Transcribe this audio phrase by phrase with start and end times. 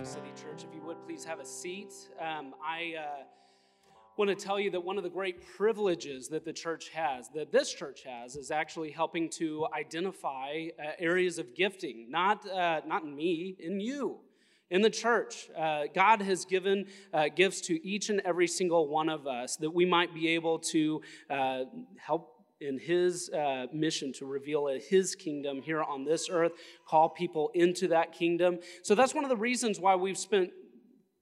[0.00, 0.64] morning, City Church.
[0.64, 1.92] If you would please have a seat.
[2.18, 3.24] Um, I uh,
[4.16, 7.52] want to tell you that one of the great privileges that the church has, that
[7.52, 13.02] this church has, is actually helping to identify uh, areas of gifting, not, uh, not
[13.02, 14.20] in me, in you.
[14.70, 19.10] In the church, uh, God has given uh, gifts to each and every single one
[19.10, 21.64] of us that we might be able to uh,
[21.98, 26.52] help in his uh, mission to reveal his kingdom here on this earth,
[26.86, 28.58] call people into that kingdom.
[28.82, 30.50] So that's one of the reasons why we've spent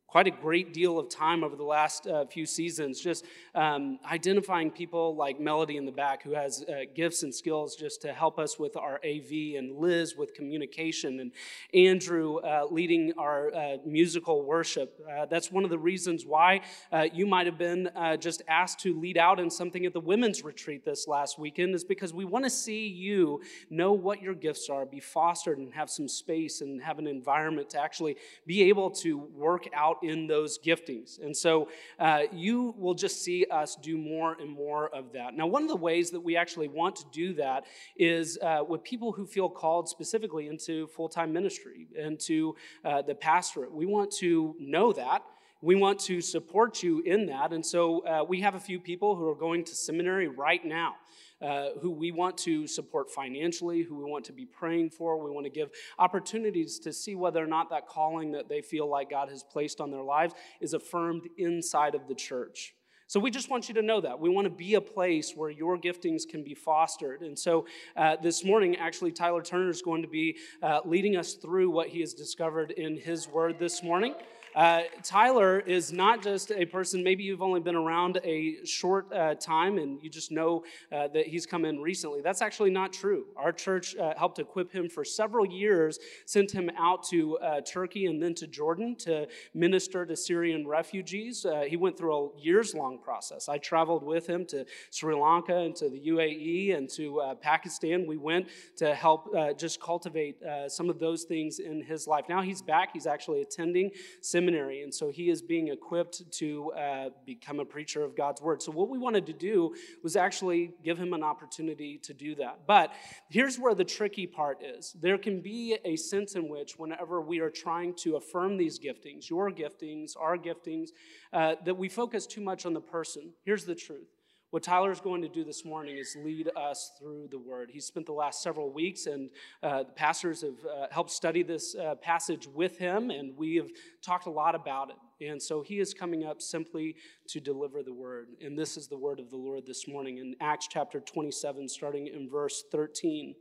[0.09, 4.71] quite a great deal of time over the last uh, few seasons just um, identifying
[4.71, 8.39] people like melody in the back who has uh, gifts and skills just to help
[8.39, 11.31] us with our av and liz with communication and
[11.75, 14.99] andrew uh, leading our uh, musical worship.
[15.11, 18.99] Uh, that's one of the reasons why uh, you might have been just asked to
[18.99, 22.45] lead out in something at the women's retreat this last weekend is because we want
[22.45, 26.83] to see you know what your gifts are be fostered and have some space and
[26.83, 31.23] have an environment to actually be able to work out in those giftings.
[31.23, 31.69] And so
[31.99, 35.35] uh, you will just see us do more and more of that.
[35.35, 37.65] Now, one of the ways that we actually want to do that
[37.97, 43.15] is uh, with people who feel called specifically into full time ministry, into uh, the
[43.15, 43.73] pastorate.
[43.73, 45.23] We want to know that.
[45.61, 47.53] We want to support you in that.
[47.53, 50.95] And so uh, we have a few people who are going to seminary right now.
[51.41, 55.25] Uh, who we want to support financially, who we want to be praying for.
[55.25, 58.91] We want to give opportunities to see whether or not that calling that they feel
[58.91, 62.75] like God has placed on their lives is affirmed inside of the church.
[63.07, 64.21] So we just want you to know that.
[64.21, 67.23] We want to be a place where your giftings can be fostered.
[67.23, 67.65] And so
[67.97, 71.89] uh, this morning, actually, Tyler Turner is going to be uh, leading us through what
[71.89, 74.15] he has discovered in his word this morning.
[74.55, 79.35] Uh, Tyler is not just a person, maybe you've only been around a short uh,
[79.35, 82.21] time and you just know uh, that he's come in recently.
[82.23, 83.27] That's actually not true.
[83.37, 88.07] Our church uh, helped equip him for several years, sent him out to uh, Turkey
[88.07, 91.45] and then to Jordan to minister to Syrian refugees.
[91.45, 93.49] Uh, he went through a years long process.
[93.49, 98.07] I traveled with him to Sri Lanka and to the UAE and to Pakistan.
[98.07, 100.37] We went to help just cultivate
[100.69, 102.25] some of those things in his life.
[102.29, 103.91] Now he's back, he's actually attending
[104.39, 108.63] seminary, and so he is being equipped to uh, become a preacher of God's word.
[108.63, 112.61] So, what we wanted to do was actually give him an opportunity to do that.
[112.67, 112.93] But
[113.29, 117.41] here's where the tricky part is there can be a sense in which, whenever we
[117.41, 120.91] are trying to affirm these giftings, your giftings, our giftings,
[121.33, 123.33] uh, that we focus too much on the person.
[123.45, 124.18] Here's the truth
[124.51, 127.69] what Tyler is going to do this morning is lead us through the Word.
[127.71, 129.29] He's spent the last several weeks, and
[129.63, 133.69] uh, the pastors have uh, helped study this uh, passage with him, and we have
[134.01, 135.29] talked a lot about it.
[135.29, 136.97] And so he is coming up simply
[137.27, 138.29] to deliver the Word.
[138.43, 142.07] And this is the Word of the Lord this morning in Acts chapter 27, starting
[142.07, 143.35] in verse 13.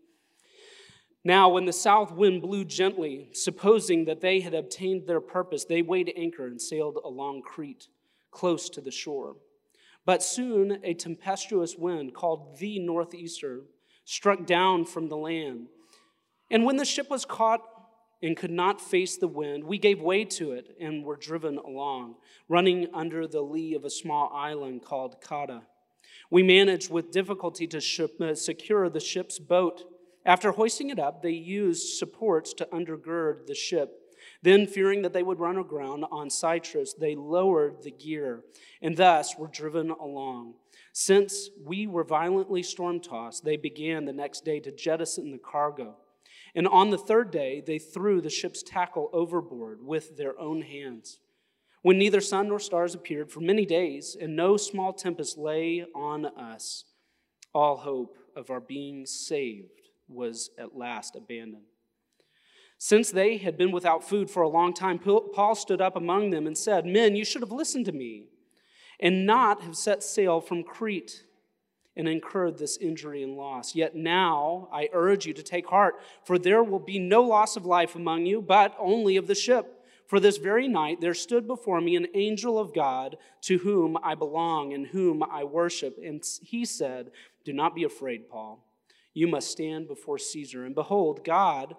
[1.23, 5.81] Now, when the south wind blew gently, supposing that they had obtained their purpose, they
[5.81, 7.87] weighed anchor and sailed along Crete,
[8.31, 9.37] close to the shore.
[10.07, 13.63] But soon a tempestuous wind called the Northeaster
[14.05, 15.67] struck down from the land.
[16.49, 17.59] And when the ship was caught
[18.23, 22.15] and could not face the wind, we gave way to it and were driven along,
[22.47, 25.63] running under the lee of a small island called Cauda.
[26.31, 29.83] We managed with difficulty to ship, uh, secure the ship's boat.
[30.25, 34.06] After hoisting it up, they used supports to undergird the ship
[34.43, 38.43] then, fearing that they would run aground on Syrtis, they lowered the gear
[38.81, 40.53] and thus were driven along.
[40.93, 45.95] Since we were violently storm tossed, they began the next day to jettison the cargo.
[46.55, 51.19] And on the third day, they threw the ship's tackle overboard with their own hands.
[51.83, 56.25] When neither sun nor stars appeared for many days, and no small tempest lay on
[56.25, 56.85] us,
[57.53, 61.63] all hope of our being saved was at last abandoned.
[62.77, 66.45] Since they had been without food for a long time, Paul stood up among them
[66.45, 68.25] and said, Men, you should have listened to me
[68.99, 71.23] and not have set sail from Crete
[71.95, 73.75] and incurred this injury and loss.
[73.75, 77.65] Yet now I urge you to take heart, for there will be no loss of
[77.65, 79.73] life among you, but only of the ship.
[80.05, 84.13] For this very night there stood before me an angel of God to whom I
[84.13, 85.97] belong and whom I worship.
[86.01, 87.11] And he said,
[87.43, 88.63] Do not be afraid, Paul.
[89.13, 90.63] You must stand before Caesar.
[90.63, 91.75] And behold, God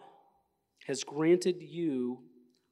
[0.89, 2.19] has granted you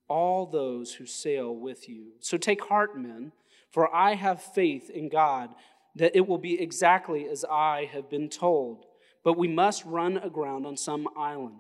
[0.09, 2.13] all those who sail with you.
[2.21, 3.33] So take heart, men,
[3.71, 5.51] for I have faith in God
[5.97, 8.87] that it will be exactly as I have been told.
[9.23, 11.57] But we must run aground on some island.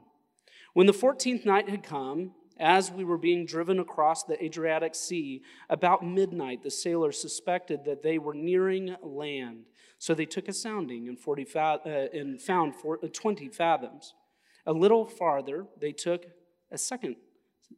[0.72, 5.42] When the 14th night had come, as we were being driven across the Adriatic Sea,
[5.68, 9.64] about midnight, the sailors suspected that they were nearing land.
[9.98, 12.74] So they took a sounding and, 40 fa- uh, and found
[13.12, 14.14] 20 fathoms.
[14.64, 16.26] A little farther, they took
[16.76, 17.16] a second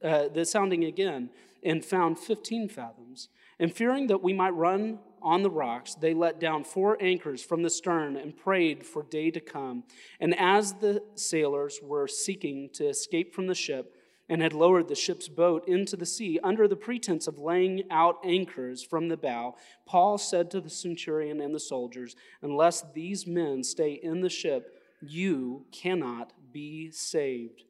[0.02, 1.30] uh, the sounding again,
[1.62, 3.28] and found 15 fathoms.
[3.58, 7.62] And fearing that we might run on the rocks, they let down four anchors from
[7.62, 9.84] the stern and prayed for day to come.
[10.20, 13.94] And as the sailors were seeking to escape from the ship,
[14.30, 18.18] and had lowered the ship's boat into the sea under the pretense of laying out
[18.22, 19.56] anchors from the bow,
[19.86, 24.74] Paul said to the centurion and the soldiers, Unless these men stay in the ship,
[25.00, 27.62] you cannot be saved.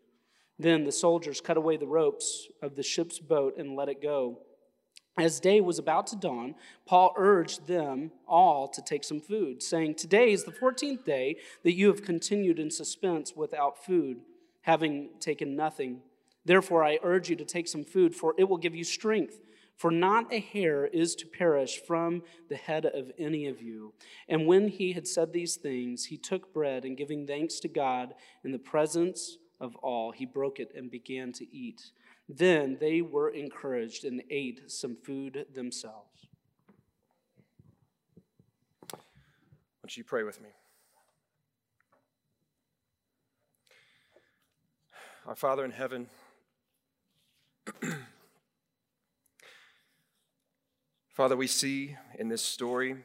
[0.58, 4.38] Then the soldiers cut away the ropes of the ship's boat and let it go.
[5.18, 6.54] As day was about to dawn,
[6.86, 11.74] Paul urged them all to take some food, saying, Today is the 14th day that
[11.74, 14.20] you have continued in suspense without food,
[14.62, 16.02] having taken nothing.
[16.44, 19.40] Therefore, I urge you to take some food, for it will give you strength.
[19.76, 23.94] For not a hair is to perish from the head of any of you.
[24.28, 28.14] And when he had said these things, he took bread and giving thanks to God
[28.44, 31.90] in the presence of all, he broke it and began to eat.
[32.28, 36.28] Then they were encouraged and ate some food themselves.
[39.82, 40.50] Would you pray with me?
[45.26, 46.08] Our Father in heaven,
[51.12, 52.96] Father, we see in this story,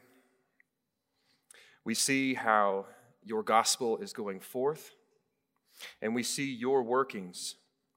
[1.84, 2.86] we see how
[3.24, 4.92] your gospel is going forth,
[6.00, 7.56] and we see your workings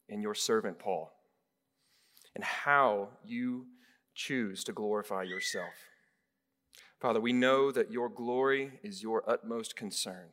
[0.10, 1.12] in your servant Paul
[2.36, 3.66] and how you
[4.14, 5.74] choose to glorify yourself.
[7.00, 10.30] Father, we know that your glory is your utmost concern,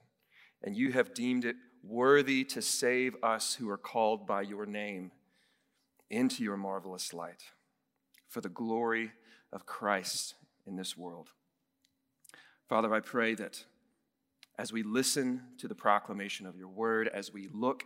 [0.62, 5.10] and you have deemed it worthy to save us who are called by your name
[6.10, 7.44] into your marvelous light
[8.28, 9.12] for the glory
[9.52, 10.34] of Christ
[10.66, 11.30] in this world.
[12.68, 13.64] Father, I pray that
[14.58, 17.84] as we listen to the proclamation of your word, as we look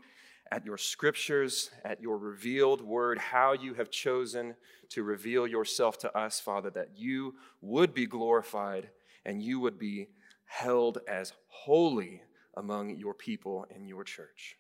[0.50, 4.54] at your scriptures, at your revealed word, how you have chosen
[4.90, 8.90] to reveal yourself to us, Father, that you would be glorified
[9.24, 10.08] and you would be
[10.44, 12.22] held as holy
[12.56, 14.56] among your people and your church.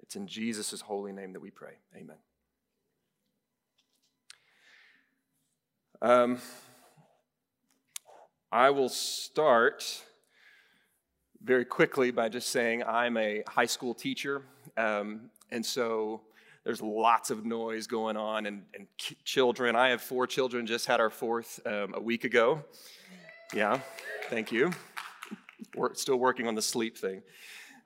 [0.00, 1.78] It's in Jesus' holy name that we pray.
[1.96, 2.16] Amen.
[6.02, 6.38] Um,
[8.52, 10.02] I will start
[11.46, 14.42] very quickly by just saying I'm a high school teacher.
[14.76, 16.22] Um, and so
[16.64, 18.88] there's lots of noise going on and, and
[19.24, 19.76] children.
[19.76, 22.64] I have four children, just had our fourth um, a week ago.
[23.54, 23.78] Yeah,
[24.28, 24.72] thank you.
[25.76, 27.22] We're still working on the sleep thing.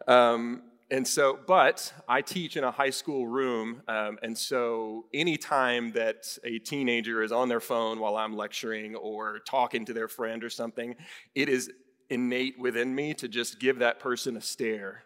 [0.09, 5.93] Um, and so, but I teach in a high school room, um, and so anytime
[5.93, 10.43] that a teenager is on their phone while I'm lecturing or talking to their friend
[10.43, 10.97] or something,
[11.35, 11.71] it is
[12.11, 15.05] innate within me to just give that person a stare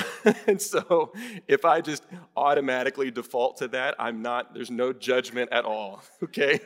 [0.46, 1.12] and so
[1.48, 2.04] if I just
[2.36, 6.02] automatically default to that, I'm not, there's no judgment at all.
[6.22, 6.60] Okay?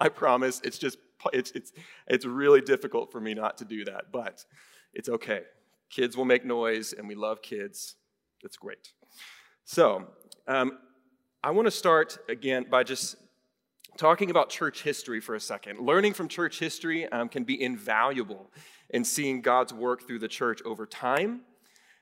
[0.00, 0.60] I promise.
[0.64, 0.98] It's just,
[1.32, 1.72] it's, it's,
[2.08, 4.44] it's really difficult for me not to do that, but
[4.94, 5.42] it's okay.
[5.90, 7.96] Kids will make noise, and we love kids.
[8.42, 8.92] That's great.
[9.64, 10.06] So,
[10.48, 10.78] um,
[11.44, 13.16] I want to start again by just
[13.96, 15.80] talking about church history for a second.
[15.80, 18.50] Learning from church history um, can be invaluable
[18.92, 21.42] in seeing God's work through the church over time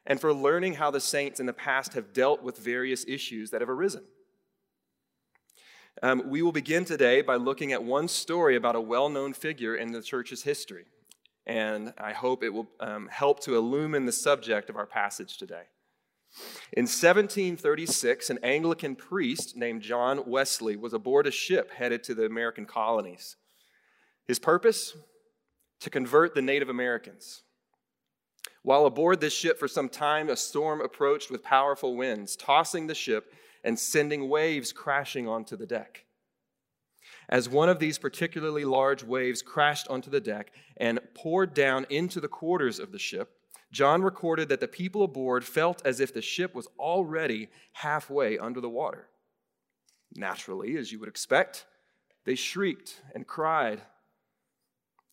[0.06, 3.60] and for learning how the saints in the past have dealt with various issues that
[3.60, 4.02] have arisen.
[6.02, 9.76] Um, we will begin today by looking at one story about a well known figure
[9.76, 10.86] in the church's history.
[11.46, 15.64] And I hope it will um, help to illumine the subject of our passage today.
[16.72, 22.24] In 1736, an Anglican priest named John Wesley was aboard a ship headed to the
[22.24, 23.36] American colonies.
[24.28, 24.94] His purpose?
[25.80, 27.42] To convert the Native Americans.
[28.62, 32.94] While aboard this ship for some time, a storm approached with powerful winds, tossing the
[32.94, 33.32] ship
[33.64, 36.04] and sending waves crashing onto the deck.
[37.28, 42.20] As one of these particularly large waves crashed onto the deck and poured down into
[42.20, 43.30] the quarters of the ship,
[43.72, 48.60] John recorded that the people aboard felt as if the ship was already halfway under
[48.60, 49.08] the water.
[50.16, 51.66] Naturally, as you would expect,
[52.24, 53.82] they shrieked and cried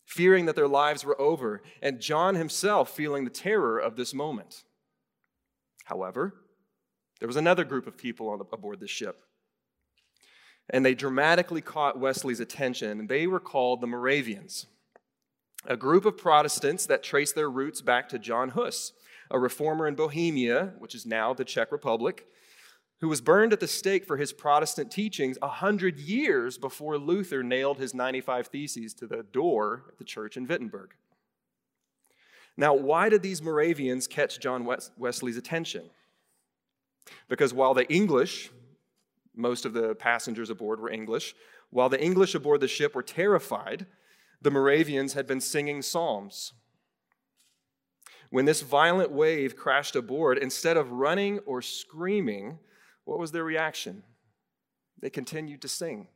[0.08, 4.64] fearing that their lives were over, and John himself feeling the terror of this moment.
[5.84, 6.34] However,
[7.20, 9.22] there was another group of people on the, aboard the ship,
[10.70, 14.64] and they dramatically caught Wesley's attention, and they were called the Moravians,
[15.66, 18.94] a group of Protestants that traced their roots back to John Hus,
[19.30, 22.26] a reformer in Bohemia, which is now the Czech Republic,
[23.00, 27.42] who was burned at the stake for his Protestant teachings a hundred years before Luther
[27.42, 30.94] nailed his 95 Theses to the door of the church in Wittenberg.
[32.56, 35.90] Now, why did these Moravians catch John Wesley's attention?
[37.28, 38.50] Because while the English
[39.38, 41.32] Most of the passengers aboard were English.
[41.70, 43.86] While the English aboard the ship were terrified,
[44.42, 46.54] the Moravians had been singing psalms.
[48.30, 52.58] When this violent wave crashed aboard, instead of running or screaming,
[53.08, 54.02] what was their reaction?
[55.00, 56.08] They continued to sing.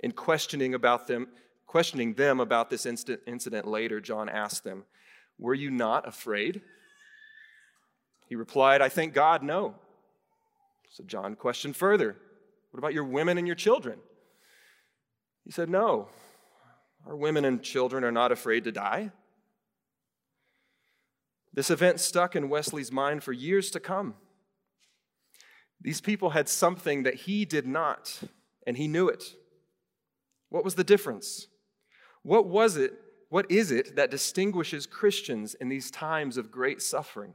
[0.00, 1.28] In questioning about them,
[1.66, 4.84] questioning them about this incident later, John asked them,
[5.38, 6.60] Were you not afraid?
[8.28, 9.76] He replied, I thank God, no.
[10.90, 12.14] So John questioned further,
[12.70, 14.00] What about your women and your children?
[15.46, 16.08] He said, No,
[17.06, 19.12] our women and children are not afraid to die.
[21.54, 24.14] This event stuck in Wesley's mind for years to come.
[25.80, 28.20] These people had something that he did not,
[28.66, 29.24] and he knew it.
[30.50, 31.46] What was the difference?
[32.22, 32.94] What was it?
[33.28, 37.34] What is it that distinguishes Christians in these times of great suffering?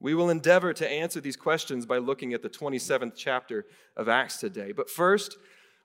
[0.00, 4.38] We will endeavor to answer these questions by looking at the 27th chapter of Acts
[4.38, 4.72] today.
[4.72, 5.36] But first,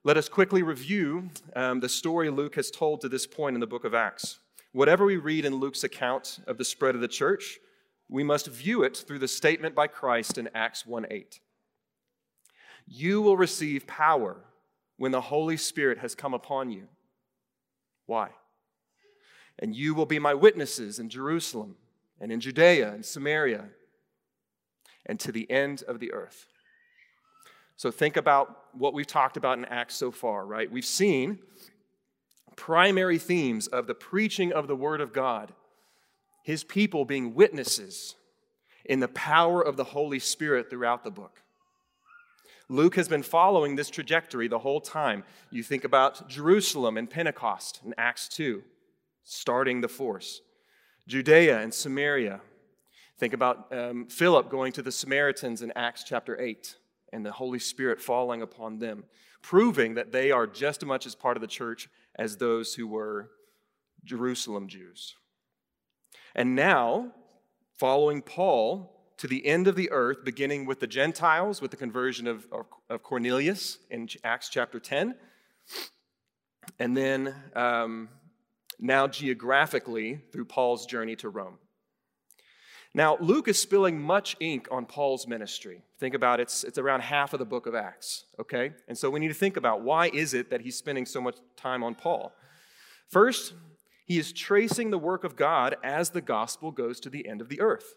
[0.03, 3.67] let us quickly review um, the story Luke has told to this point in the
[3.67, 4.39] book of Acts.
[4.71, 7.59] Whatever we read in Luke's account of the spread of the church,
[8.09, 11.39] we must view it through the statement by Christ in Acts 1 8.
[12.85, 14.37] You will receive power
[14.97, 16.87] when the Holy Spirit has come upon you.
[18.05, 18.29] Why?
[19.59, 21.75] And you will be my witnesses in Jerusalem
[22.19, 23.65] and in Judea and Samaria
[25.05, 26.47] and to the end of the earth.
[27.75, 30.71] So think about what we've talked about in Acts so far, right?
[30.71, 31.39] We've seen
[32.55, 35.53] primary themes of the preaching of the Word of God,
[36.43, 38.15] His people being witnesses
[38.85, 41.41] in the power of the Holy Spirit throughout the book.
[42.69, 45.23] Luke has been following this trajectory the whole time.
[45.51, 48.63] You think about Jerusalem and Pentecost in Acts 2,
[49.23, 50.41] starting the force,
[51.07, 52.41] Judea and Samaria.
[53.17, 56.75] Think about um, Philip going to the Samaritans in Acts chapter 8
[57.11, 59.03] and the Holy Spirit falling upon them,
[59.41, 62.87] proving that they are just as much as part of the church as those who
[62.87, 63.29] were
[64.03, 65.15] Jerusalem Jews.
[66.35, 67.11] And now,
[67.77, 72.27] following Paul to the end of the earth, beginning with the Gentiles, with the conversion
[72.27, 72.47] of,
[72.89, 75.15] of Cornelius in Acts chapter 10,
[76.79, 78.09] and then um,
[78.79, 81.57] now geographically through Paul's journey to Rome.
[82.95, 85.81] Now, Luke is spilling much ink on Paul's ministry.
[85.99, 88.73] Think about it, it's, it's around half of the book of Acts, okay?
[88.87, 91.37] And so we need to think about why is it that he's spending so much
[91.55, 92.33] time on Paul?
[93.09, 93.53] First,
[94.05, 97.49] he is tracing the work of God as the gospel goes to the end of
[97.49, 97.95] the earth.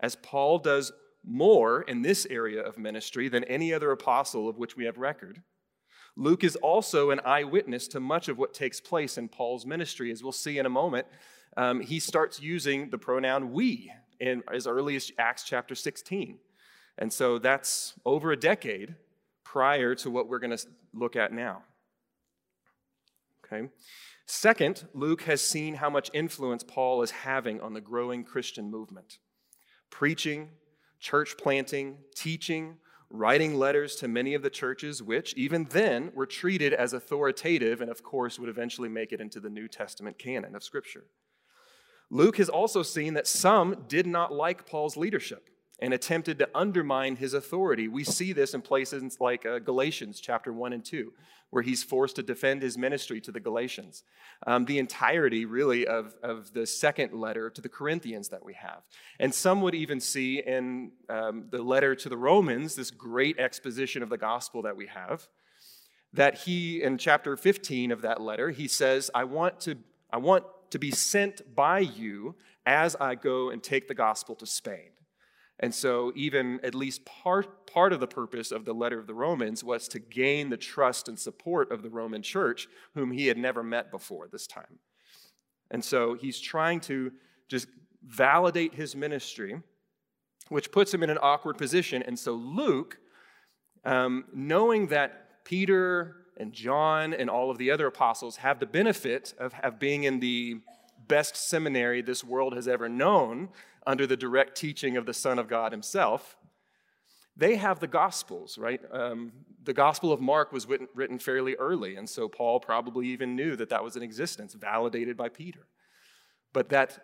[0.00, 0.92] As Paul does
[1.24, 5.42] more in this area of ministry than any other apostle of which we have record.
[6.16, 10.10] Luke is also an eyewitness to much of what takes place in Paul's ministry.
[10.10, 11.06] As we'll see in a moment,
[11.56, 16.38] um, he starts using the pronoun we in as early as Acts chapter 16.
[16.98, 18.96] And so that's over a decade
[19.44, 21.62] prior to what we're going to look at now.
[23.44, 23.68] Okay.
[24.26, 29.18] Second, Luke has seen how much influence Paul is having on the growing Christian movement.
[29.90, 30.50] Preaching,
[31.00, 32.76] church planting, teaching,
[33.10, 37.90] writing letters to many of the churches, which even then were treated as authoritative and,
[37.90, 41.04] of course, would eventually make it into the New Testament canon of Scripture.
[42.10, 45.48] Luke has also seen that some did not like Paul's leadership
[45.80, 47.86] and attempted to undermine his authority.
[47.88, 51.12] We see this in places like uh, Galatians chapter 1 and 2,
[51.50, 54.02] where he's forced to defend his ministry to the Galatians.
[54.46, 58.82] Um, the entirety, really, of, of the second letter to the Corinthians that we have.
[59.20, 64.02] And some would even see in um, the letter to the Romans, this great exposition
[64.02, 65.28] of the gospel that we have,
[66.12, 69.76] that he, in chapter 15 of that letter, he says, I want to,
[70.10, 72.34] I want to be sent by you
[72.66, 74.90] as I go and take the gospel to Spain.
[75.60, 79.14] And so, even at least part, part of the purpose of the letter of the
[79.14, 83.36] Romans was to gain the trust and support of the Roman church, whom he had
[83.36, 84.78] never met before this time.
[85.70, 87.12] And so, he's trying to
[87.48, 87.66] just
[88.06, 89.60] validate his ministry,
[90.48, 92.02] which puts him in an awkward position.
[92.04, 92.98] And so, Luke,
[93.84, 99.34] um, knowing that Peter and John and all of the other apostles have the benefit
[99.38, 100.60] of, of being in the
[101.08, 103.48] best seminary this world has ever known
[103.88, 106.36] under the direct teaching of the Son of God himself.
[107.34, 108.80] They have the Gospels, right?
[108.92, 109.32] Um,
[109.64, 113.56] the Gospel of Mark was written, written fairly early, and so Paul probably even knew
[113.56, 115.66] that that was in existence, validated by Peter.
[116.52, 116.98] But that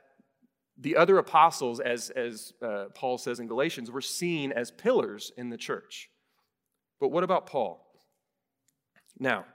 [0.76, 5.48] the other apostles, as, as uh, Paul says in Galatians, were seen as pillars in
[5.48, 6.10] the church.
[7.00, 7.80] But what about Paul?
[9.18, 9.46] Now,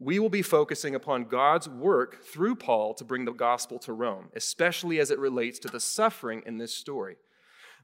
[0.00, 4.28] we will be focusing upon God's work through Paul to bring the gospel to Rome,
[4.34, 7.16] especially as it relates to the suffering in this story.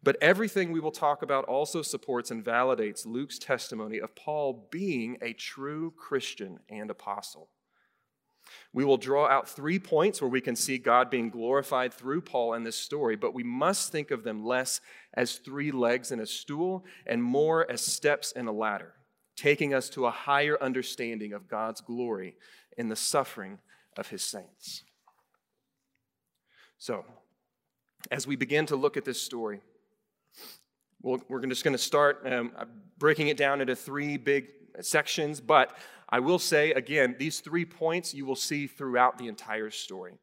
[0.03, 5.17] But everything we will talk about also supports and validates Luke's testimony of Paul being
[5.23, 7.49] a true Christian and apostle.
[8.73, 12.55] We will draw out three points where we can see God being glorified through Paul
[12.55, 14.81] in this story, but we must think of them less
[15.15, 18.93] as three legs in a stool and more as steps in a ladder,
[19.37, 22.37] taking us to a higher understanding of God's glory
[22.77, 23.59] in the suffering
[23.97, 24.85] of his saints.
[26.79, 27.05] So,
[28.11, 29.61] as we begin to look at this story,
[31.03, 32.53] we are just going to start um,
[32.99, 34.49] breaking it down into three big
[34.81, 35.77] sections, but
[36.09, 40.15] I will say again, these three points you will see throughout the entire story.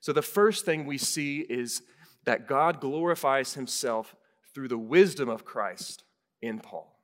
[0.00, 1.82] So, the first thing we see is
[2.24, 4.14] that God glorifies himself
[4.54, 6.04] through the wisdom of Christ
[6.42, 6.99] in Paul.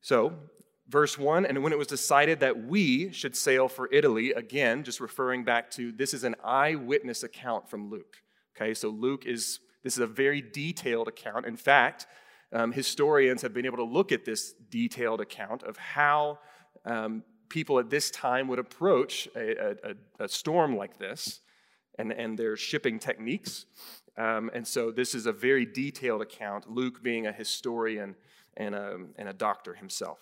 [0.00, 0.32] So,
[0.88, 5.00] verse 1 and when it was decided that we should sail for Italy, again, just
[5.00, 8.16] referring back to this is an eyewitness account from Luke.
[8.56, 11.46] Okay, so Luke is this is a very detailed account.
[11.46, 12.06] In fact,
[12.52, 16.38] um, historians have been able to look at this detailed account of how
[16.84, 21.40] um, people at this time would approach a, a, a, storm like this
[21.98, 23.66] and, and their shipping techniques.
[24.16, 28.16] Um, and so this is a very detailed account, Luke being a historian
[28.58, 30.18] and a, and a doctor himself.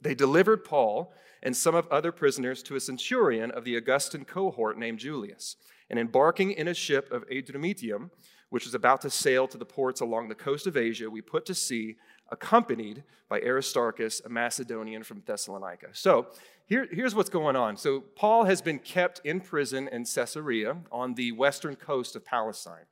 [0.00, 1.12] They delivered Paul
[1.42, 5.56] and some of other prisoners to a centurion of the Augustan cohort named Julius.
[5.88, 8.10] And embarking in a ship of Adramyttium,
[8.50, 11.46] which was about to sail to the ports along the coast of Asia, we put
[11.46, 11.96] to sea,
[12.30, 15.88] accompanied by Aristarchus, a Macedonian from Thessalonica.
[15.92, 16.26] So
[16.66, 17.76] here, here's what's going on.
[17.76, 22.86] So Paul has been kept in prison in Caesarea on the western coast of Palestine.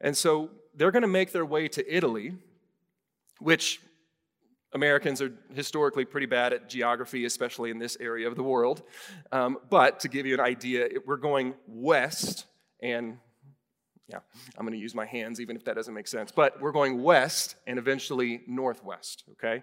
[0.00, 2.34] And so they're going to make their way to Italy,
[3.42, 3.80] which
[4.72, 8.82] Americans are historically pretty bad at geography, especially in this area of the world.
[9.30, 12.46] Um, but to give you an idea, we're going west
[12.80, 13.18] and
[14.08, 14.18] yeah,
[14.58, 16.32] I'm going to use my hands even if that doesn't make sense.
[16.32, 19.62] But we're going west and eventually northwest, okay?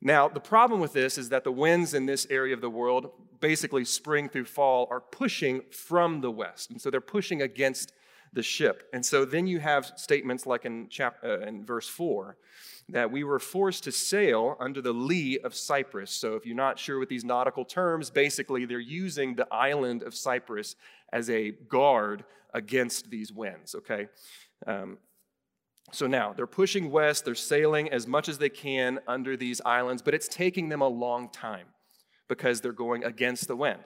[0.00, 3.10] Now, the problem with this is that the winds in this area of the world,
[3.40, 6.70] basically spring through fall, are pushing from the west.
[6.70, 7.92] And so they're pushing against
[8.32, 8.88] the ship.
[8.92, 12.36] And so then you have statements like in, chap- uh, in verse 4
[12.88, 16.10] that we were forced to sail under the lee of Cyprus.
[16.10, 20.14] So if you're not sure with these nautical terms, basically they're using the island of
[20.14, 20.76] Cyprus
[21.12, 24.08] as a guard against these winds, okay?
[24.66, 24.98] Um,
[25.92, 30.02] so now they're pushing west, they're sailing as much as they can under these islands,
[30.02, 31.66] but it's taking them a long time
[32.28, 33.80] because they're going against the wind.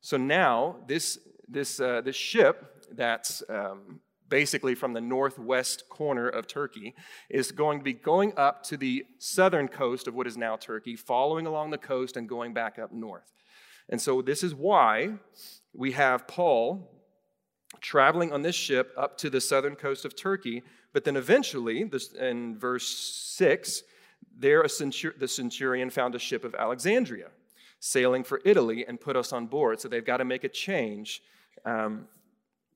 [0.00, 1.18] So now this,
[1.48, 6.94] this, uh, this ship that's um, basically from the northwest corner of Turkey
[7.28, 10.96] is going to be going up to the southern coast of what is now Turkey,
[10.96, 13.32] following along the coast and going back up north.
[13.88, 15.14] And so this is why
[15.74, 16.90] we have Paul
[17.80, 20.62] traveling on this ship up to the southern coast of Turkey.
[20.92, 23.82] But then eventually, this, in verse 6,
[24.38, 27.28] there centur- the centurion found a ship of Alexandria
[27.80, 29.80] sailing for Italy and put us on board.
[29.80, 31.22] So they've got to make a change
[31.66, 32.06] um,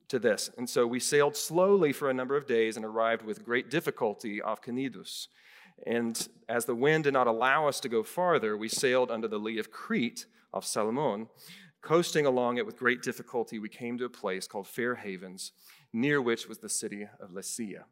[0.09, 0.51] to this.
[0.57, 4.41] And so we sailed slowly for a number of days and arrived with great difficulty
[4.41, 5.29] off Cnidus.
[5.87, 9.39] And as the wind did not allow us to go farther, we sailed under the
[9.39, 11.29] lee of Crete off Salmone.
[11.81, 15.53] Coasting along it with great difficulty, we came to a place called Fair Havens,
[15.93, 17.85] near which was the city of Lasea.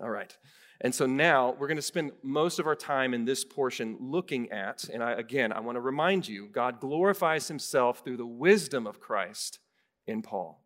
[0.00, 0.36] All right.
[0.82, 4.50] And so now we're going to spend most of our time in this portion looking
[4.50, 8.86] at, and I, again, I want to remind you God glorifies himself through the wisdom
[8.86, 9.58] of Christ
[10.06, 10.62] in Paul.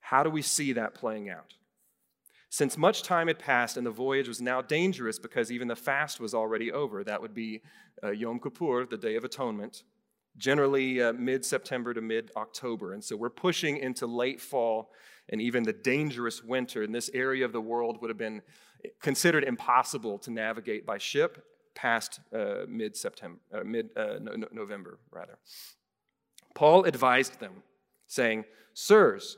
[0.00, 1.54] How do we see that playing out?
[2.48, 6.18] Since much time had passed and the voyage was now dangerous because even the fast
[6.18, 7.62] was already over, that would be
[8.02, 9.84] uh, Yom Kippur, the Day of Atonement,
[10.36, 12.92] generally uh, mid September to mid October.
[12.92, 14.90] And so we're pushing into late fall
[15.28, 16.82] and even the dangerous winter.
[16.82, 18.42] And this area of the world would have been
[19.00, 21.44] considered impossible to navigate by ship
[21.76, 25.38] past uh, mid September, uh, mid uh, no, November, rather.
[26.54, 27.62] Paul advised them,
[28.08, 29.36] saying, Sirs,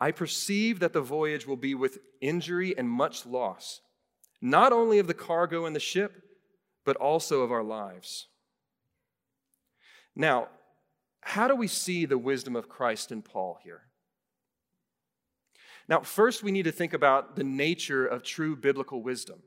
[0.00, 3.80] I perceive that the voyage will be with injury and much loss,
[4.40, 6.22] not only of the cargo and the ship,
[6.84, 8.28] but also of our lives.
[10.14, 10.48] Now,
[11.20, 13.82] how do we see the wisdom of Christ in Paul here?
[15.88, 19.42] Now, first, we need to think about the nature of true biblical wisdom.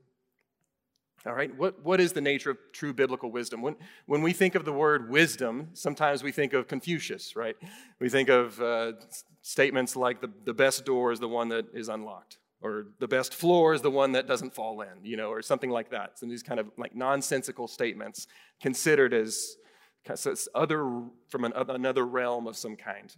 [1.23, 3.61] All right, what, what is the nature of true biblical wisdom?
[3.61, 3.75] When,
[4.07, 7.55] when we think of the word wisdom, sometimes we think of Confucius, right?
[7.99, 8.93] We think of uh,
[9.43, 13.35] statements like the, the best door is the one that is unlocked, or the best
[13.35, 16.17] floor is the one that doesn't fall in, you know, or something like that.
[16.17, 18.25] Some of these kind of like nonsensical statements
[18.59, 19.57] considered as
[20.55, 23.15] other from an, another realm of some kind.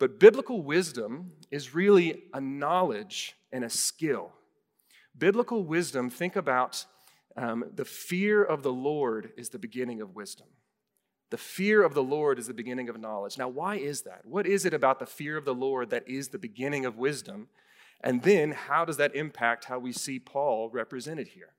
[0.00, 4.32] But biblical wisdom is really a knowledge and a skill.
[5.16, 6.84] Biblical wisdom, think about
[7.38, 10.48] um, the fear of the Lord is the beginning of wisdom.
[11.30, 13.38] The fear of the Lord is the beginning of knowledge.
[13.38, 14.22] Now, why is that?
[14.24, 17.46] What is it about the fear of the Lord that is the beginning of wisdom?
[18.00, 21.52] And then, how does that impact how we see Paul represented here?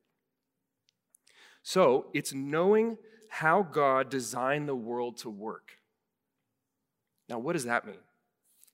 [1.64, 2.98] So, it's knowing
[3.30, 5.78] how God designed the world to work.
[7.30, 8.00] Now, what does that mean?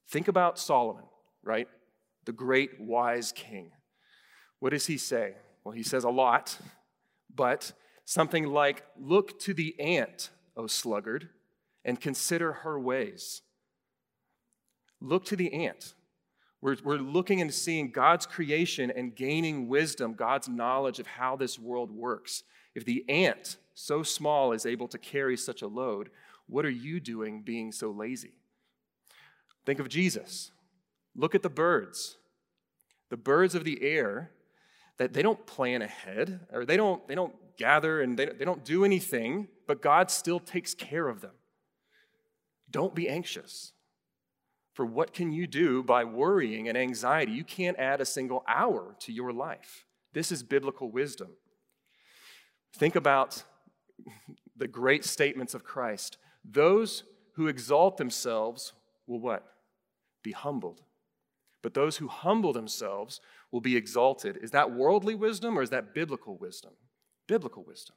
[0.07, 1.05] Think about Solomon,
[1.43, 1.67] right?
[2.25, 3.71] The great wise king.
[4.59, 5.33] What does he say?
[5.63, 6.57] Well, he says a lot,
[7.35, 7.71] but
[8.05, 11.29] something like, Look to the ant, O sluggard,
[11.83, 13.41] and consider her ways.
[15.01, 15.93] Look to the ant.
[16.61, 21.59] We're, we're looking and seeing God's creation and gaining wisdom, God's knowledge of how this
[21.59, 22.43] world works.
[22.73, 26.09] If the ant, so small, is able to carry such a load,
[26.47, 28.33] what are you doing being so lazy?
[29.65, 30.51] Think of Jesus.
[31.15, 32.17] Look at the birds.
[33.09, 34.31] The birds of the air
[34.97, 38.63] that they don't plan ahead or they don't, they don't gather and they, they don't
[38.63, 41.33] do anything, but God still takes care of them.
[42.69, 43.73] Don't be anxious.
[44.73, 47.31] For what can you do by worrying and anxiety?
[47.31, 49.85] You can't add a single hour to your life.
[50.13, 51.29] This is biblical wisdom.
[52.73, 53.43] Think about
[54.57, 56.17] the great statements of Christ.
[56.43, 57.03] Those
[57.33, 58.73] who exalt themselves
[59.07, 59.45] will what?
[60.23, 60.81] Be humbled.
[61.61, 63.21] But those who humble themselves
[63.55, 64.37] will be exalted.
[64.41, 66.73] Is that worldly wisdom or is that biblical wisdom?
[67.25, 67.95] Biblical wisdom.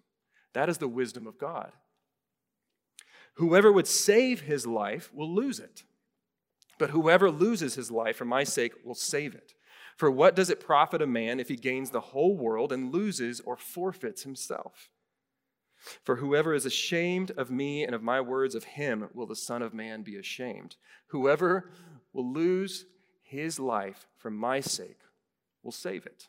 [0.52, 1.72] That is the wisdom of God.
[3.34, 5.82] Whoever would save his life will lose it.
[6.78, 9.54] But whoever loses his life for my sake will save it.
[9.96, 13.40] For what does it profit a man if he gains the whole world and loses
[13.40, 14.90] or forfeits himself?
[16.04, 19.62] For whoever is ashamed of me and of my words of him will the Son
[19.62, 20.76] of Man be ashamed.
[21.08, 21.72] Whoever
[22.12, 22.86] will lose
[23.24, 24.98] his life for my sake
[25.62, 26.28] will save it.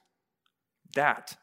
[0.96, 1.38] That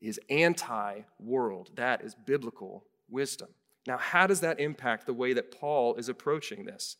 [0.00, 1.70] is anti world.
[1.76, 3.48] That is biblical wisdom.
[3.86, 6.96] Now, how does that impact the way that Paul is approaching this?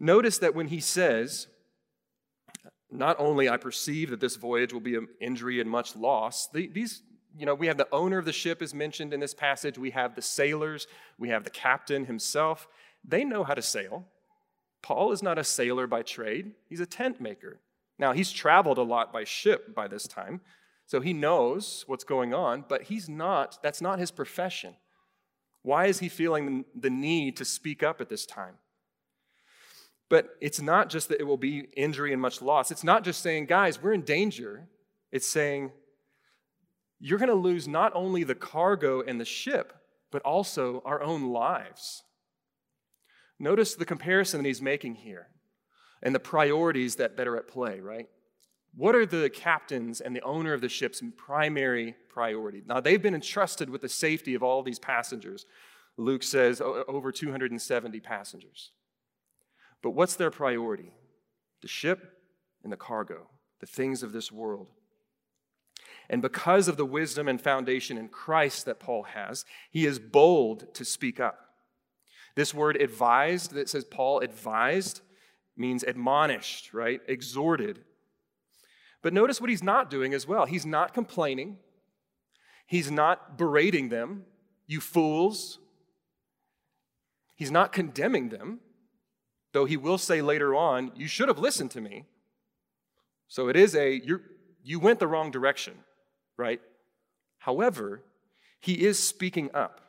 [0.00, 1.48] Notice that when he says,
[2.90, 7.02] not only I perceive that this voyage will be an injury and much loss, these,
[7.36, 9.90] you know, we have the owner of the ship is mentioned in this passage, we
[9.90, 10.86] have the sailors,
[11.18, 12.68] we have the captain himself.
[13.04, 14.06] They know how to sail.
[14.82, 17.60] Paul is not a sailor by trade, he's a tent maker.
[17.98, 20.40] Now, he's traveled a lot by ship by this time,
[20.86, 24.76] so he knows what's going on, but he's not, that's not his profession.
[25.62, 28.54] Why is he feeling the need to speak up at this time?
[30.08, 32.70] But it's not just that it will be injury and much loss.
[32.70, 34.68] It's not just saying, guys, we're in danger.
[35.12, 35.72] It's saying,
[37.00, 39.74] you're going to lose not only the cargo and the ship,
[40.10, 42.02] but also our own lives.
[43.38, 45.28] Notice the comparison that he's making here
[46.02, 48.08] and the priorities that, that are at play, right?
[48.74, 52.62] What are the captains and the owner of the ship's primary priority?
[52.66, 55.46] Now, they've been entrusted with the safety of all these passengers.
[55.96, 58.70] Luke says over 270 passengers.
[59.82, 60.92] But what's their priority?
[61.62, 62.20] The ship
[62.62, 63.28] and the cargo,
[63.60, 64.68] the things of this world.
[66.10, 70.72] And because of the wisdom and foundation in Christ that Paul has, he is bold
[70.74, 71.48] to speak up.
[72.34, 75.00] This word advised, that says Paul advised,
[75.58, 77.00] means admonished, right?
[77.06, 77.80] Exhorted.
[79.02, 80.46] But notice what he's not doing as well.
[80.46, 81.58] He's not complaining,
[82.66, 84.24] he's not berating them,
[84.66, 85.58] you fools.
[87.34, 88.58] He's not condemning them,
[89.52, 92.06] though he will say later on, You should have listened to me.
[93.28, 94.22] So it is a, you're
[94.64, 95.74] you went the wrong direction,
[96.36, 96.60] right?
[97.38, 98.02] However,
[98.60, 99.80] he is speaking up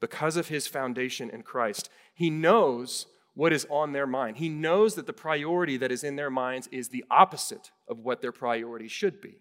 [0.00, 1.90] because of his foundation in Christ.
[2.14, 3.06] He knows
[3.38, 4.36] what is on their mind.
[4.36, 8.20] He knows that the priority that is in their minds is the opposite of what
[8.20, 9.36] their priority should be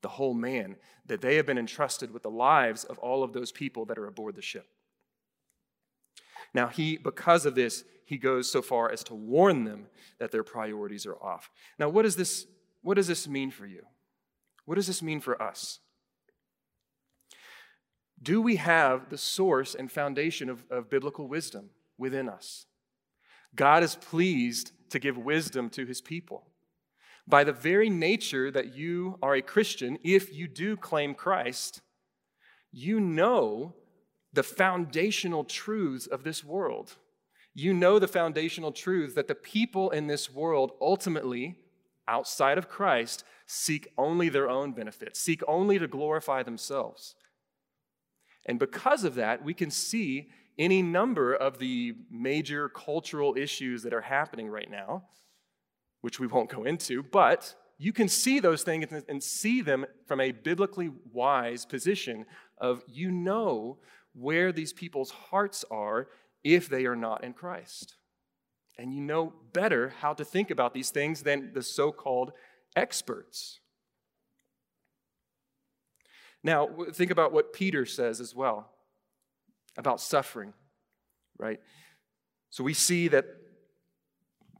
[0.00, 3.52] the whole man, that they have been entrusted with the lives of all of those
[3.52, 4.66] people that are aboard the ship.
[6.54, 10.44] Now, he, because of this, he goes so far as to warn them that their
[10.44, 11.50] priorities are off.
[11.78, 12.46] Now, what does this,
[12.80, 13.82] what does this mean for you?
[14.64, 15.80] What does this mean for us?
[18.22, 21.68] Do we have the source and foundation of, of biblical wisdom
[21.98, 22.64] within us?
[23.56, 26.46] God is pleased to give wisdom to his people.
[27.26, 31.80] By the very nature that you are a Christian, if you do claim Christ,
[32.70, 33.74] you know
[34.32, 36.96] the foundational truths of this world.
[37.54, 41.58] You know the foundational truths that the people in this world ultimately,
[42.06, 47.14] outside of Christ, seek only their own benefit, seek only to glorify themselves.
[48.44, 53.92] And because of that, we can see any number of the major cultural issues that
[53.92, 55.04] are happening right now,
[56.00, 60.20] which we won't go into, but you can see those things and see them from
[60.20, 62.24] a biblically wise position
[62.58, 63.78] of you know
[64.14, 66.08] where these people's hearts are
[66.42, 67.96] if they are not in Christ.
[68.78, 72.32] And you know better how to think about these things than the so called
[72.74, 73.60] experts.
[76.42, 78.70] Now, think about what Peter says as well
[79.76, 80.52] about suffering,
[81.38, 81.60] right?
[82.50, 83.26] So we see that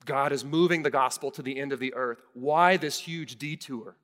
[0.05, 2.23] God is moving the gospel to the end of the earth.
[2.33, 3.97] Why this huge detour?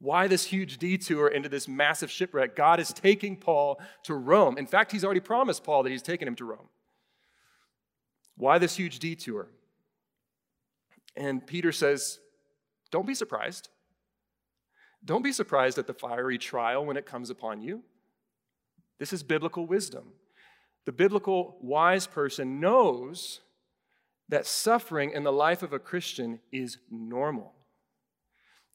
[0.00, 2.54] Why this huge detour into this massive shipwreck?
[2.54, 4.58] God is taking Paul to Rome.
[4.58, 6.68] In fact, he's already promised Paul that he's taking him to Rome.
[8.36, 9.48] Why this huge detour?
[11.16, 12.20] And Peter says,
[12.92, 13.68] Don't be surprised.
[15.04, 17.82] Don't be surprised at the fiery trial when it comes upon you.
[18.98, 20.12] This is biblical wisdom.
[20.88, 23.40] The biblical wise person knows
[24.30, 27.52] that suffering in the life of a Christian is normal.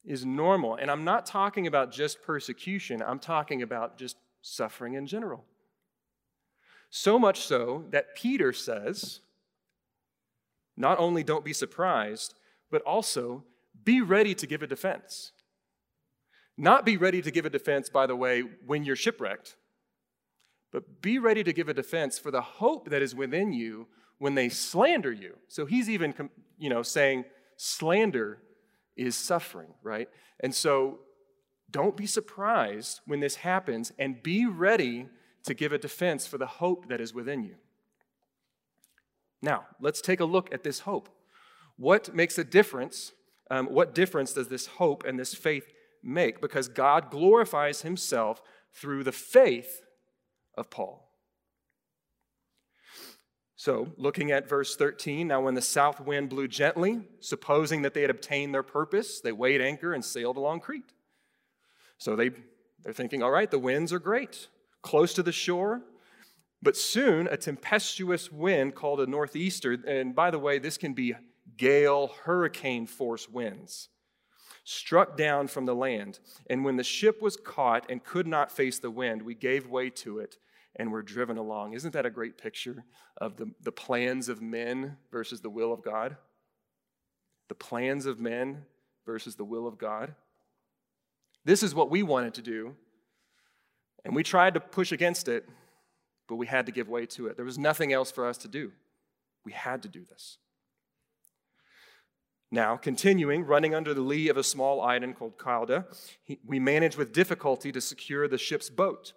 [0.06, 0.76] Is normal.
[0.76, 5.44] And I'm not talking about just persecution, I'm talking about just suffering in general.
[6.92, 9.22] So much so that Peter says,
[10.78, 12.36] not only don't be surprised,
[12.70, 13.44] but also
[13.84, 15.32] be ready to give a defense.
[16.60, 19.56] Not be ready to give a defense, by the way, when you're shipwrecked,
[20.74, 24.34] but be ready to give a defense for the hope that is within you when
[24.34, 25.38] they slander you.
[25.48, 26.16] So he's even,
[26.58, 28.40] you know, saying slander
[28.98, 30.10] is suffering, right?
[30.40, 31.00] And so
[31.70, 35.08] don't be surprised when this happens and be ready
[35.44, 37.56] to give a defense for the hope that is within you.
[39.42, 41.10] Now, let's take a look at this hope.
[41.78, 43.12] What makes a difference?
[43.52, 46.42] Um, what difference does this hope and this faith make?
[46.42, 48.42] Because God glorifies himself
[48.74, 49.82] through the faith
[50.56, 51.10] of Paul.
[53.56, 58.02] So, looking at verse 13, now when the south wind blew gently, supposing that they
[58.02, 60.92] had obtained their purpose, they weighed anchor and sailed along Crete.
[61.98, 62.32] So they,
[62.84, 64.50] they're thinking, all right, the winds are great,
[64.82, 65.82] close to the shore.
[66.62, 71.16] But soon, a tempestuous wind called a northeaster, and by the way, this can be
[71.58, 73.90] gale, hurricane force winds,
[74.64, 76.20] struck down from the land.
[76.50, 79.90] And when the ship was caught and could not face the wind, we gave way
[79.90, 80.38] to it
[80.76, 81.74] and were driven along.
[81.74, 82.84] Isn't that a great picture
[83.18, 86.18] of the, the plans of men versus the will of God?
[87.50, 88.64] The plans of men
[89.06, 90.16] versus the will of God.
[91.46, 92.76] This is what we wanted to do,
[94.06, 95.48] and we tried to push against it,
[96.28, 97.36] but we had to give way to it.
[97.36, 98.72] There was nothing else for us to do.
[99.44, 100.38] We had to do this.
[102.54, 105.86] Now, continuing, running under the lee of a small island called Cauda,
[106.46, 109.14] we manage with difficulty to secure the ship's boat.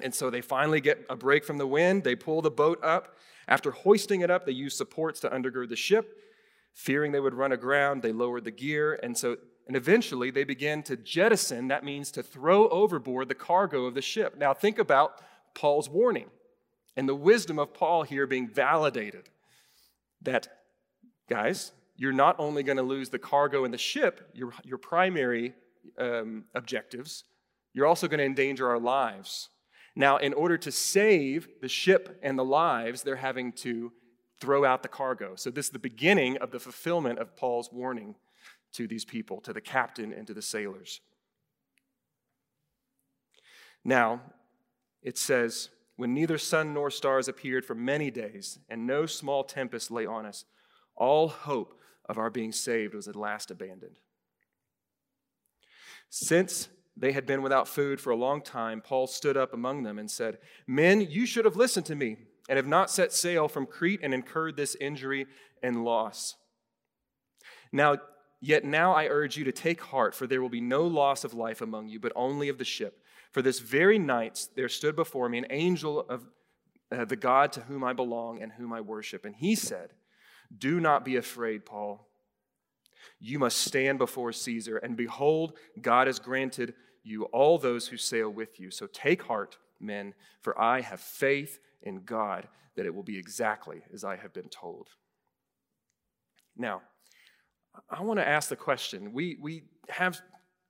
[0.00, 2.04] And so they finally get a break from the wind.
[2.04, 3.16] They pull the boat up.
[3.48, 6.16] After hoisting it up, they use supports to undergird the ship.
[6.74, 9.00] Fearing they would run aground, they lowered the gear.
[9.02, 9.36] And so,
[9.66, 11.66] and eventually they begin to jettison.
[11.66, 14.38] That means to throw overboard the cargo of the ship.
[14.38, 15.20] Now, think about
[15.56, 16.30] Paul's warning
[16.96, 19.28] and the wisdom of Paul here being validated.
[20.22, 20.46] That,
[21.28, 25.54] guys, you're not only going to lose the cargo and the ship, your, your primary
[25.98, 27.24] um, objectives,
[27.72, 29.48] you're also going to endanger our lives.
[29.96, 33.92] Now, in order to save the ship and the lives, they're having to
[34.40, 35.36] throw out the cargo.
[35.36, 38.16] So, this is the beginning of the fulfillment of Paul's warning
[38.72, 41.00] to these people, to the captain and to the sailors.
[43.84, 44.20] Now,
[45.00, 49.92] it says, When neither sun nor stars appeared for many days, and no small tempest
[49.92, 50.44] lay on us,
[50.96, 53.98] all hope of our being saved was at last abandoned.
[56.10, 59.98] Since they had been without food for a long time, Paul stood up among them
[59.98, 63.66] and said, Men, you should have listened to me and have not set sail from
[63.66, 65.26] Crete and incurred this injury
[65.62, 66.36] and loss.
[67.72, 67.96] Now,
[68.40, 71.34] yet now I urge you to take heart, for there will be no loss of
[71.34, 73.00] life among you, but only of the ship.
[73.32, 76.24] For this very night there stood before me an angel of
[76.92, 79.24] uh, the God to whom I belong and whom I worship.
[79.24, 79.94] And he said,
[80.56, 82.06] Do not be afraid, Paul.
[83.20, 88.30] You must stand before Caesar, and behold, God has granted you all those who sail
[88.30, 88.70] with you.
[88.70, 93.82] So take heart, men, for I have faith in God that it will be exactly
[93.92, 94.88] as I have been told.
[96.56, 96.82] Now,
[97.90, 99.12] I want to ask the question.
[99.12, 100.20] We, we have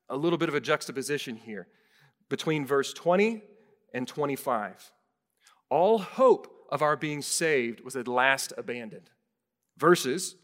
[0.08, 1.68] a little bit of a juxtaposition here
[2.28, 3.42] between verse 20
[3.92, 4.92] and 25.
[5.70, 9.10] All hope of our being saved was at last abandoned.
[9.76, 10.37] Verses,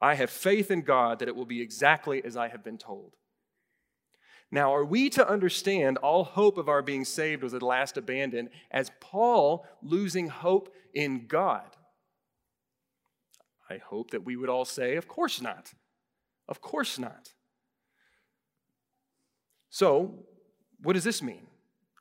[0.00, 3.14] I have faith in God that it will be exactly as I have been told.
[4.52, 8.50] Now, are we to understand all hope of our being saved was at last abandoned
[8.70, 11.76] as Paul losing hope in God?
[13.68, 15.72] I hope that we would all say, of course not.
[16.48, 17.32] Of course not.
[19.68, 20.24] So,
[20.82, 21.46] what does this mean?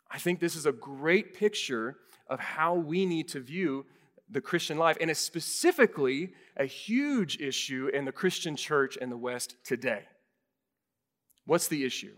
[0.09, 3.85] I think this is a great picture of how we need to view
[4.29, 9.17] the Christian life, and it's specifically a huge issue in the Christian church in the
[9.17, 10.03] West today.
[11.45, 12.13] What's the issue?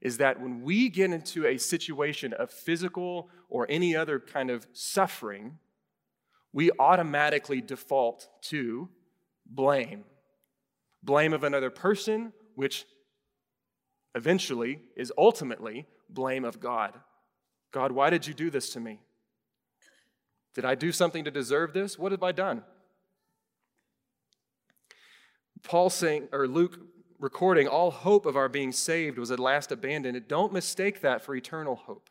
[0.00, 4.66] Is that when we get into a situation of physical or any other kind of
[4.72, 5.58] suffering,
[6.52, 8.88] we automatically default to
[9.46, 10.04] blame.
[11.02, 12.84] Blame of another person, which
[14.14, 16.94] eventually is ultimately blame of God.
[17.72, 19.00] God, why did you do this to me?
[20.58, 21.96] Did I do something to deserve this?
[22.00, 22.64] What have I done?
[25.62, 26.80] Paul saying, or Luke
[27.20, 30.20] recording, all hope of our being saved was at last abandoned.
[30.26, 32.10] Don't mistake that for eternal hope.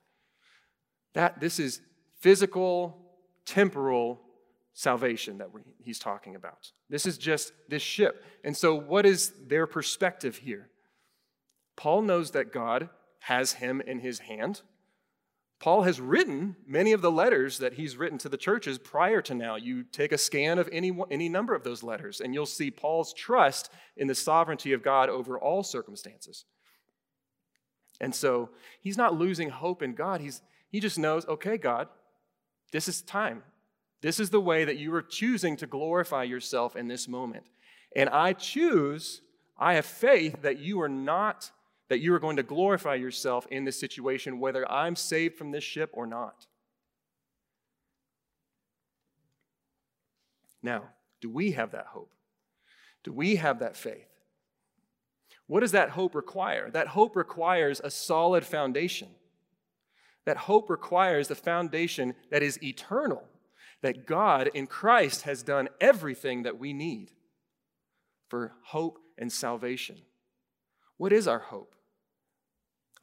[1.13, 1.81] That this is
[2.21, 3.12] physical,
[3.45, 4.21] temporal
[4.73, 5.49] salvation that
[5.83, 6.71] he's talking about.
[6.89, 8.23] This is just this ship.
[8.45, 10.69] And so, what is their perspective here?
[11.75, 12.88] Paul knows that God
[13.19, 14.62] has him in his hand.
[15.59, 19.33] Paul has written many of the letters that he's written to the churches prior to
[19.33, 19.55] now.
[19.55, 23.11] You take a scan of any, any number of those letters, and you'll see Paul's
[23.13, 26.45] trust in the sovereignty of God over all circumstances.
[27.99, 30.21] And so he's not losing hope in God.
[30.21, 31.87] He's, he just knows, okay, God,
[32.71, 33.41] this is time.
[34.01, 37.45] This is the way that you are choosing to glorify yourself in this moment.
[37.95, 39.21] And I choose,
[39.57, 41.51] I have faith that you are not
[41.89, 45.63] that you are going to glorify yourself in this situation, whether I'm saved from this
[45.63, 46.45] ship or not.
[50.62, 50.89] Now,
[51.21, 52.12] do we have that hope?
[53.04, 54.10] Do we have that faith?
[55.47, 56.69] What does that hope require?
[56.69, 59.08] That hope requires a solid foundation.
[60.26, 63.23] That hope requires the foundation that is eternal,
[63.82, 67.12] that God in Christ has done everything that we need
[68.28, 69.95] for hope and salvation.
[70.97, 71.76] What is our hope?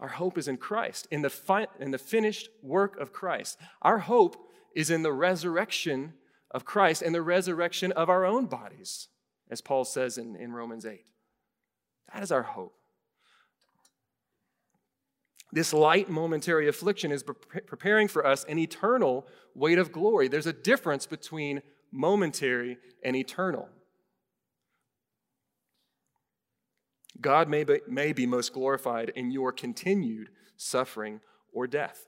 [0.04, 3.58] Our hope is in Christ, in the, fi- in the finished work of Christ.
[3.80, 4.36] Our hope
[4.76, 6.12] is in the resurrection
[6.50, 9.08] of Christ and the resurrection of our own bodies,
[9.48, 11.06] as Paul says in, in Romans 8.
[12.12, 12.74] That is our hope.
[15.52, 20.28] This light momentary affliction is pre- preparing for us an eternal weight of glory.
[20.28, 23.70] There's a difference between momentary and eternal.
[27.20, 31.20] God may be, may be most glorified in your continued suffering
[31.52, 32.04] or death.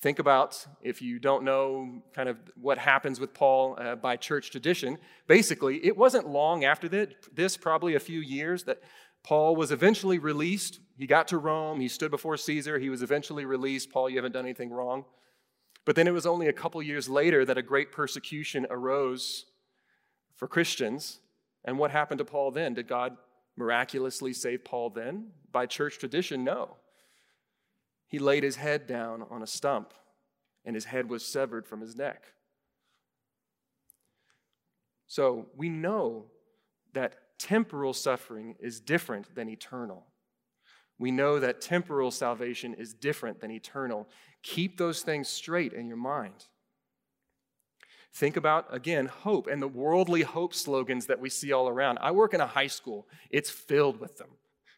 [0.00, 4.50] Think about if you don't know kind of what happens with Paul uh, by church
[4.50, 4.98] tradition.
[5.26, 8.82] Basically, it wasn't long after that, this, probably a few years, that
[9.22, 10.80] Paul was eventually released.
[10.96, 13.90] He got to Rome, he stood before Caesar, he was eventually released.
[13.90, 15.04] Paul, you haven't done anything wrong.
[15.84, 19.46] But then it was only a couple years later that a great persecution arose
[20.36, 21.20] for Christians.
[21.64, 22.74] And what happened to Paul then?
[22.74, 23.16] Did God
[23.56, 25.28] miraculously save Paul then?
[25.52, 26.76] By church tradition, no.
[28.06, 29.94] He laid his head down on a stump,
[30.64, 32.24] and his head was severed from his neck.
[35.06, 36.26] So we know
[36.92, 40.06] that temporal suffering is different than eternal.
[40.98, 44.08] We know that temporal salvation is different than eternal.
[44.42, 46.46] Keep those things straight in your mind.
[48.12, 51.98] Think about, again, hope and the worldly hope slogans that we see all around.
[52.00, 54.30] I work in a high school, it's filled with them,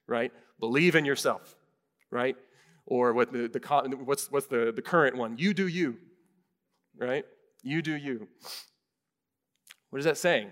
[0.06, 0.32] right?
[0.60, 1.56] Believe in yourself,
[2.10, 2.36] right?
[2.86, 5.38] Or what the, the, what's, what's the, the current one?
[5.38, 5.96] You do you,
[6.98, 7.24] right?
[7.62, 8.28] You do you.
[9.90, 10.50] What is that saying?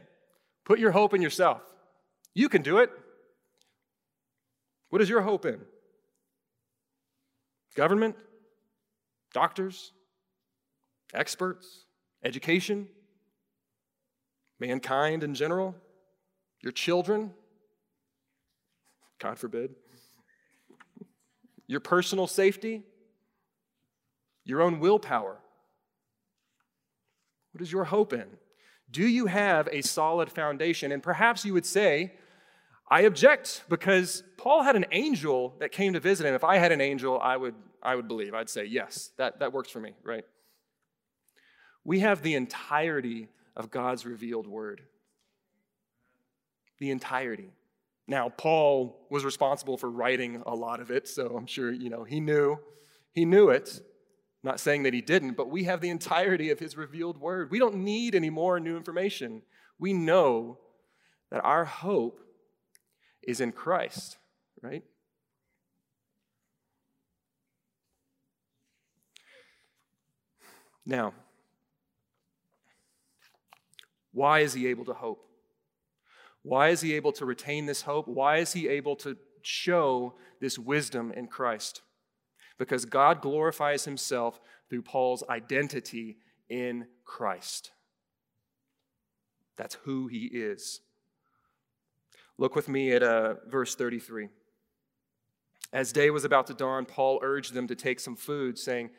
[0.64, 1.62] Put your hope in yourself.
[2.34, 2.90] You can do it.
[4.88, 5.60] What is your hope in?
[7.74, 8.16] Government?
[9.32, 9.92] Doctors?
[11.12, 11.84] Experts?
[12.24, 12.88] Education,
[14.58, 15.74] mankind in general,
[16.62, 17.32] your children,
[19.18, 19.74] God forbid,
[21.66, 22.82] your personal safety,
[24.44, 25.38] your own willpower.
[27.52, 28.26] What is your hope in?
[28.90, 30.92] Do you have a solid foundation?
[30.92, 32.12] And perhaps you would say,
[32.90, 36.34] I object because Paul had an angel that came to visit him.
[36.34, 38.34] If I had an angel, I would, I would believe.
[38.34, 40.24] I'd say, yes, that, that works for me, right?
[41.84, 44.82] We have the entirety of God's revealed word.
[46.78, 47.52] The entirety.
[48.06, 52.04] Now, Paul was responsible for writing a lot of it, so I'm sure, you know,
[52.04, 52.58] he knew.
[53.12, 53.80] He knew it.
[54.42, 57.50] Not saying that he didn't, but we have the entirety of his revealed word.
[57.50, 59.42] We don't need any more new information.
[59.78, 60.58] We know
[61.30, 62.20] that our hope
[63.22, 64.16] is in Christ,
[64.62, 64.82] right?
[70.86, 71.12] Now,
[74.12, 75.24] why is he able to hope?
[76.42, 78.08] Why is he able to retain this hope?
[78.08, 81.82] Why is he able to show this wisdom in Christ
[82.58, 87.70] because God glorifies himself through Paul's identity in Christ.
[89.56, 90.80] That's who he is.
[92.38, 94.28] Look with me at uh, verse 33.
[95.72, 98.90] As day was about to dawn, Paul urged them to take some food, saying,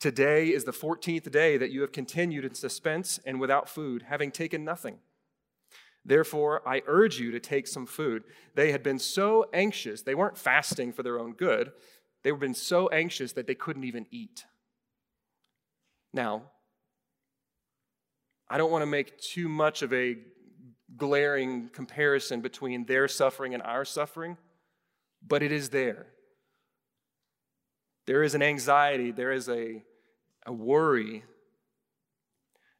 [0.00, 4.30] Today is the 14th day that you have continued in suspense and without food, having
[4.30, 4.96] taken nothing.
[6.06, 8.24] Therefore, I urge you to take some food.
[8.54, 11.72] They had been so anxious, they weren't fasting for their own good,
[12.24, 14.46] they had been so anxious that they couldn't even eat.
[16.14, 16.44] Now,
[18.48, 20.16] I don't want to make too much of a
[20.96, 24.38] glaring comparison between their suffering and our suffering,
[25.26, 26.06] but it is there.
[28.06, 29.84] There is an anxiety, there is a,
[30.46, 31.24] a worry,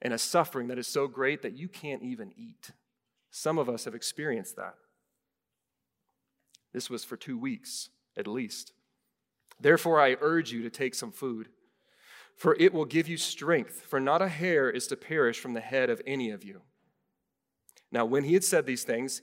[0.03, 2.71] and a suffering that is so great that you can't even eat.
[3.31, 4.75] Some of us have experienced that.
[6.73, 8.73] This was for two weeks at least.
[9.61, 11.49] Therefore, I urge you to take some food,
[12.35, 15.61] for it will give you strength, for not a hair is to perish from the
[15.61, 16.63] head of any of you.
[17.93, 19.21] Now, when he had said these things,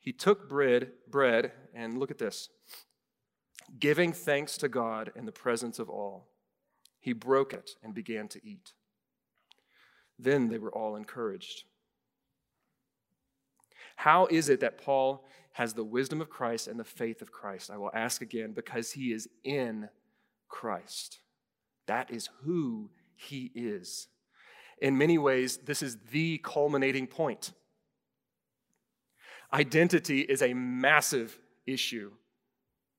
[0.00, 2.48] he took bread, bread, and look at this,
[3.78, 6.28] giving thanks to God in the presence of all.
[7.04, 8.72] He broke it and began to eat.
[10.18, 11.64] Then they were all encouraged.
[13.96, 17.70] How is it that Paul has the wisdom of Christ and the faith of Christ?
[17.70, 19.90] I will ask again because he is in
[20.48, 21.18] Christ.
[21.84, 24.08] That is who he is.
[24.80, 27.52] In many ways, this is the culminating point.
[29.52, 32.12] Identity is a massive issue.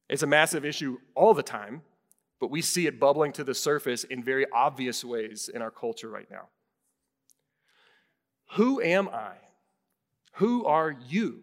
[0.08, 1.82] It's a massive issue all the time,
[2.39, 6.09] but we see it bubbling to the surface in very obvious ways in our culture
[6.09, 6.47] right now.
[8.51, 9.33] Who am I?
[10.33, 11.41] Who are you?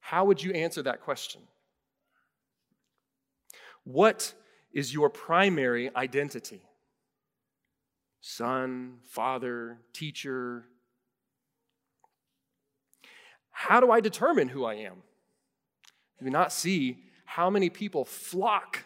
[0.00, 1.42] How would you answer that question?
[3.84, 4.32] What
[4.72, 6.62] is your primary identity?
[8.20, 10.64] Son, father, teacher?
[13.50, 15.02] How do I determine who I am?
[16.18, 18.84] Do you not see how many people flock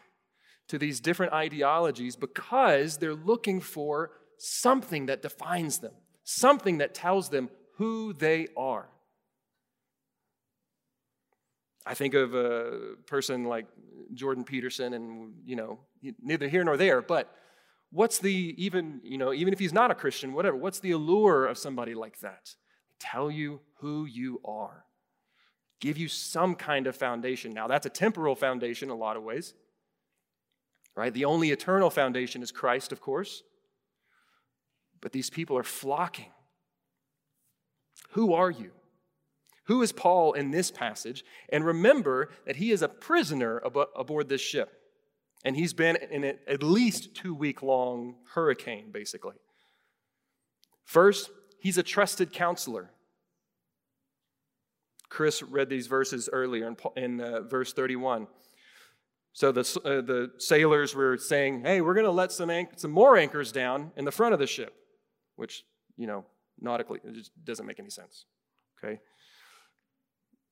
[0.69, 5.93] to these different ideologies because they're looking for something that defines them,
[6.25, 8.89] something that tells them who they are.
[11.85, 13.67] I think of a person like
[14.13, 15.79] Jordan Peterson, and you know,
[16.21, 17.33] neither here nor there, but
[17.91, 21.47] what's the even, you know, even if he's not a Christian, whatever, what's the allure
[21.47, 22.55] of somebody like that?
[22.99, 24.85] Tell you who you are.
[25.81, 27.53] Give you some kind of foundation.
[27.53, 29.55] Now, that's a temporal foundation in a lot of ways.
[30.97, 31.13] Right?
[31.13, 33.43] The only eternal foundation is Christ, of course.
[35.01, 36.33] But these people are flocking
[38.17, 38.71] who are you?
[39.65, 41.25] Who is Paul in this passage?
[41.51, 43.61] And remember that he is a prisoner
[43.95, 44.73] aboard this ship.
[45.45, 49.37] And he's been in an at least two week long hurricane, basically.
[50.85, 51.31] First,
[51.61, 52.91] he's a trusted counselor.
[55.09, 58.29] Chris read these verses earlier in, in uh, verse 31.
[59.37, 62.91] So the, uh, the sailors were saying, hey, we're going to let some, anch- some
[62.91, 64.73] more anchors down in the front of the ship,
[65.35, 65.63] which,
[65.99, 66.25] you know,
[66.59, 67.01] nautically.
[67.05, 68.25] It just doesn't make any sense.
[68.83, 68.99] Okay?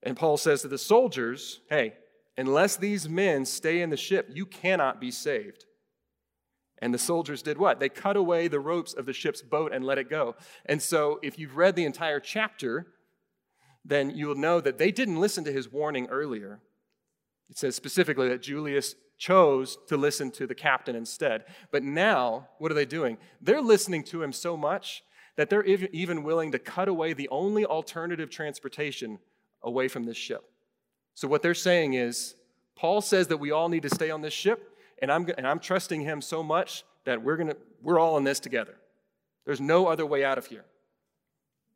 [0.03, 1.95] And Paul says to the soldiers, hey,
[2.37, 5.65] unless these men stay in the ship, you cannot be saved.
[6.83, 7.81] And the soldiers did what?
[7.81, 10.37] They cut away the ropes of the ship's boat and let it go.
[10.67, 12.89] And so, if you've read the entire chapter,
[13.83, 16.61] then you'll know that they didn't listen to his warning earlier.
[17.51, 21.45] It says specifically that Julius chose to listen to the captain instead.
[21.71, 23.19] But now, what are they doing?
[23.41, 25.05] They're listening to him so much
[25.37, 29.19] that they're even willing to cut away the only alternative transportation
[29.63, 30.45] away from this ship.
[31.15, 32.35] So, what they're saying is,
[32.77, 35.61] Paul says that we all need to stay on this ship, and I'm, and I'm
[35.61, 38.75] trusting him so much that we're, gonna, we're all in this together.
[39.45, 40.65] There's no other way out of here.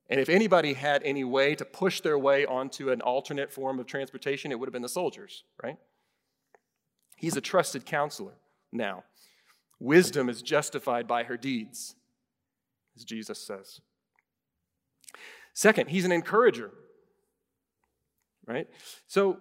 [0.09, 3.87] And if anybody had any way to push their way onto an alternate form of
[3.87, 5.77] transportation, it would have been the soldiers, right?
[7.17, 8.35] He's a trusted counselor
[8.73, 9.05] now.
[9.81, 11.95] Wisdom is justified by her deeds
[12.99, 13.81] as Jesus says.
[15.55, 16.73] Second, he's an encourager,
[18.47, 18.69] right?
[19.07, 19.39] So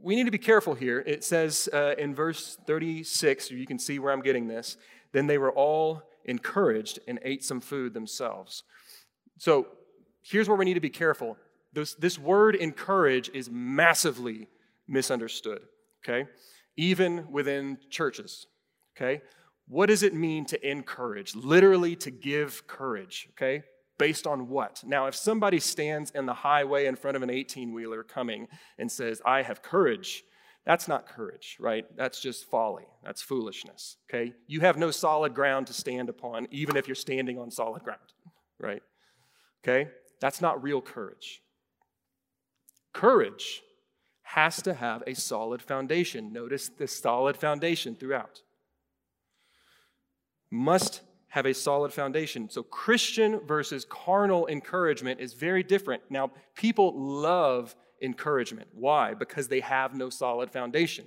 [0.00, 1.02] we need to be careful here.
[1.06, 4.76] It says uh, in verse 36, you can see where I'm getting this,
[5.12, 8.62] then they were all encouraged and ate some food themselves.
[9.38, 9.66] So
[10.22, 11.36] here's where we need to be careful.
[11.72, 14.48] This, this word encourage is massively
[14.88, 15.62] misunderstood,
[16.04, 16.28] okay?
[16.76, 18.46] Even within churches,
[18.96, 19.22] okay?
[19.68, 21.34] What does it mean to encourage?
[21.36, 23.62] Literally, to give courage, okay?
[23.98, 24.82] Based on what?
[24.84, 28.48] Now, if somebody stands in the highway in front of an 18 wheeler coming
[28.78, 30.24] and says, I have courage,
[30.66, 31.84] That's not courage, right?
[31.96, 32.84] That's just folly.
[33.02, 34.34] That's foolishness, okay?
[34.46, 38.00] You have no solid ground to stand upon, even if you're standing on solid ground,
[38.58, 38.82] right?
[39.64, 39.90] Okay?
[40.20, 41.42] That's not real courage.
[42.92, 43.62] Courage
[44.22, 46.32] has to have a solid foundation.
[46.32, 48.42] Notice the solid foundation throughout.
[50.50, 52.50] Must have a solid foundation.
[52.50, 56.02] So, Christian versus carnal encouragement is very different.
[56.10, 58.68] Now, people love encouragement.
[58.72, 59.14] Why?
[59.14, 61.06] Because they have no solid foundation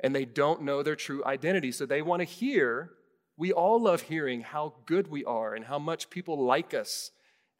[0.00, 1.72] and they don't know their true identity.
[1.72, 2.90] So, they want to hear.
[3.36, 7.10] We all love hearing how good we are and how much people like us,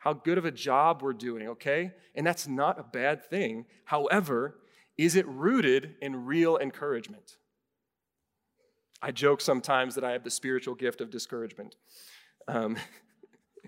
[0.04, 1.90] how good of a job we're doing, okay?
[2.14, 3.64] And that's not a bad thing.
[3.86, 4.58] However,
[4.98, 7.38] is it rooted in real encouragement?
[9.00, 11.76] I joke sometimes that I have the spiritual gift of discouragement.
[12.48, 12.76] Um,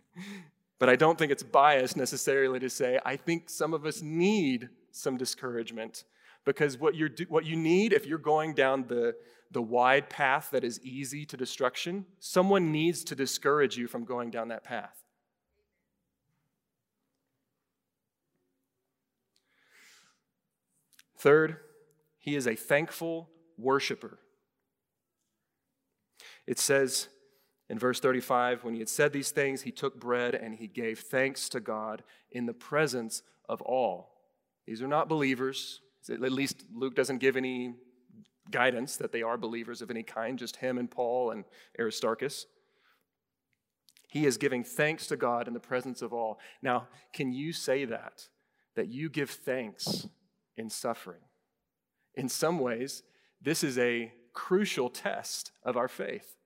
[0.78, 4.68] but I don't think it's biased necessarily to say, I think some of us need
[4.92, 6.04] some discouragement.
[6.44, 9.14] Because what, you're, what you need, if you're going down the,
[9.52, 14.30] the wide path that is easy to destruction, someone needs to discourage you from going
[14.30, 15.05] down that path.
[21.16, 21.58] Third,
[22.18, 24.18] he is a thankful worshiper.
[26.46, 27.08] It says
[27.68, 31.00] in verse 35 when he had said these things, he took bread and he gave
[31.00, 34.12] thanks to God in the presence of all.
[34.66, 35.80] These are not believers.
[36.08, 37.74] At least Luke doesn't give any
[38.50, 41.44] guidance that they are believers of any kind, just him and Paul and
[41.78, 42.46] Aristarchus.
[44.08, 46.38] He is giving thanks to God in the presence of all.
[46.62, 48.28] Now, can you say that?
[48.76, 50.06] That you give thanks
[50.56, 51.20] in suffering?
[52.14, 53.02] In some ways,
[53.40, 56.36] this is a crucial test of our faith.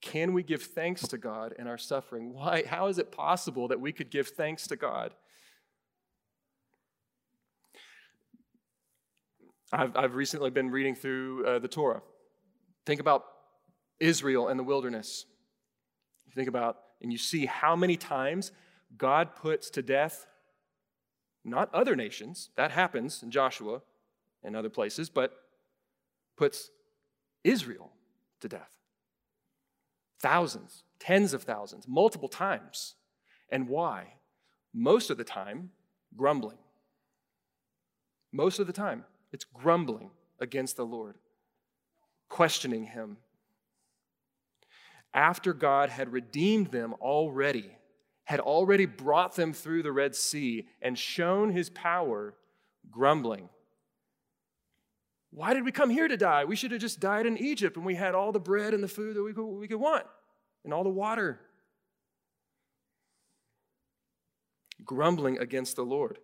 [0.00, 2.34] Can we give thanks to God in our suffering?
[2.34, 2.64] Why?
[2.66, 5.14] How is it possible that we could give thanks to God?
[9.72, 12.02] I've, I've recently been reading through uh, the Torah.
[12.86, 13.24] Think about
[13.98, 15.26] Israel and the wilderness.
[16.34, 18.52] Think about, and you see how many times
[18.96, 20.26] God puts to death
[21.44, 23.82] not other nations, that happens in Joshua
[24.42, 25.32] and other places, but
[26.36, 26.70] puts
[27.42, 27.92] Israel
[28.40, 28.70] to death.
[30.20, 32.94] Thousands, tens of thousands, multiple times.
[33.50, 34.14] And why?
[34.72, 35.70] Most of the time,
[36.16, 36.58] grumbling.
[38.32, 41.16] Most of the time, it's grumbling against the Lord,
[42.28, 43.18] questioning Him.
[45.12, 47.76] After God had redeemed them already,
[48.24, 52.34] had already brought them through the Red Sea and shown His power,
[52.90, 53.48] grumbling.
[55.30, 56.44] Why did we come here to die?
[56.44, 58.88] We should have just died in Egypt and we had all the bread and the
[58.88, 60.06] food that we could, we could want
[60.62, 61.40] and all the water.
[64.84, 66.18] Grumbling against the Lord.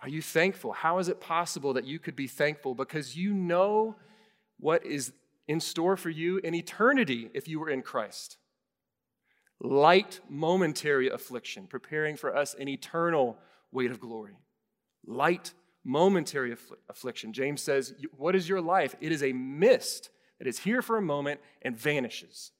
[0.00, 0.72] Are you thankful?
[0.72, 2.74] How is it possible that you could be thankful?
[2.74, 3.96] Because you know
[4.58, 5.12] what is
[5.46, 8.38] in store for you in eternity if you were in Christ.
[9.60, 13.38] Light, momentary affliction, preparing for us an eternal
[13.72, 14.36] weight of glory.
[15.06, 15.54] Light,
[15.84, 16.54] momentary
[16.90, 17.32] affliction.
[17.32, 18.94] James says, What is your life?
[19.00, 22.52] It is a mist that is here for a moment and vanishes.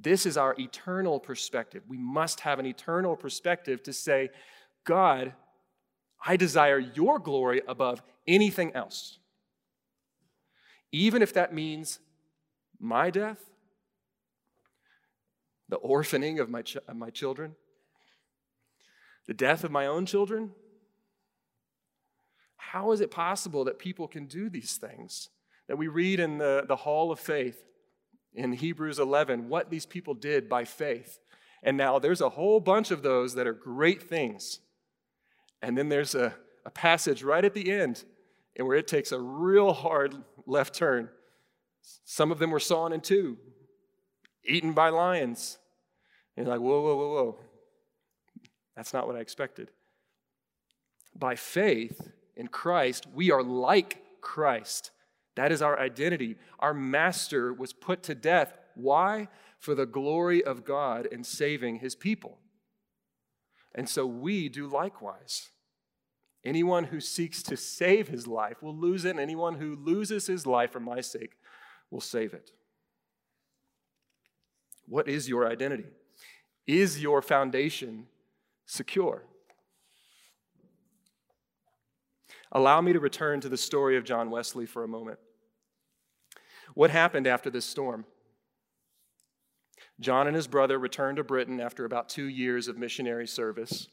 [0.00, 1.82] This is our eternal perspective.
[1.86, 4.30] We must have an eternal perspective to say,
[4.84, 5.34] God,
[6.24, 9.18] I desire your glory above anything else.
[10.90, 11.98] Even if that means
[12.80, 13.38] my death,
[15.74, 17.56] the orphaning of my, ch- of my children,
[19.26, 20.52] the death of my own children,
[22.56, 25.30] how is it possible that people can do these things?
[25.66, 27.64] That we read in the, the Hall of Faith
[28.34, 31.18] in Hebrews 11 what these people did by faith.
[31.64, 34.60] And now there's a whole bunch of those that are great things.
[35.60, 38.04] And then there's a, a passage right at the end
[38.54, 40.14] and where it takes a real hard
[40.46, 41.08] left turn.
[42.04, 43.38] Some of them were sawn in two,
[44.44, 45.58] eaten by lions.
[46.36, 47.38] You're like, whoa, whoa, whoa, whoa.
[48.76, 49.70] That's not what I expected.
[51.14, 54.90] By faith, in Christ, we are like Christ.
[55.36, 56.36] That is our identity.
[56.58, 58.56] Our master was put to death.
[58.74, 59.28] Why?
[59.58, 62.38] For the glory of God and saving his people.
[63.74, 65.50] And so we do likewise.
[66.44, 70.46] Anyone who seeks to save his life will lose it, and anyone who loses his
[70.46, 71.38] life for my sake
[71.90, 72.50] will save it.
[74.86, 75.86] What is your identity?
[76.66, 78.06] Is your foundation
[78.66, 79.24] secure?
[82.52, 85.18] Allow me to return to the story of John Wesley for a moment.
[86.74, 88.04] What happened after this storm?
[90.00, 93.88] John and his brother returned to Britain after about two years of missionary service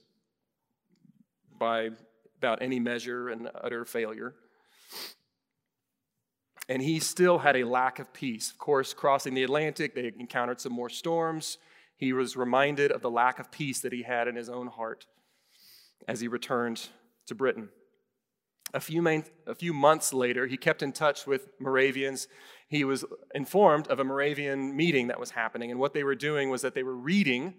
[1.59, 1.89] by
[2.37, 4.33] about any measure and utter failure.
[6.67, 8.49] And he still had a lack of peace.
[8.49, 11.57] Of course, crossing the Atlantic, they encountered some more storms.
[12.01, 15.05] He was reminded of the lack of peace that he had in his own heart
[16.07, 16.89] as he returned
[17.27, 17.69] to Britain.
[18.73, 22.27] A few, main, a few months later, he kept in touch with Moravians.
[22.67, 26.49] He was informed of a Moravian meeting that was happening, and what they were doing
[26.49, 27.53] was that they were reading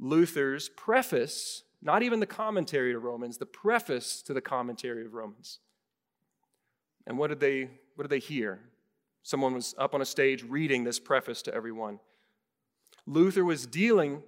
[0.00, 5.60] Luther's preface, not even the commentary to Romans, the preface to the commentary of Romans.
[7.06, 8.58] And what did they, what did they hear?
[9.22, 12.00] Someone was up on a stage reading this preface to everyone.
[13.06, 14.22] Luther was dealing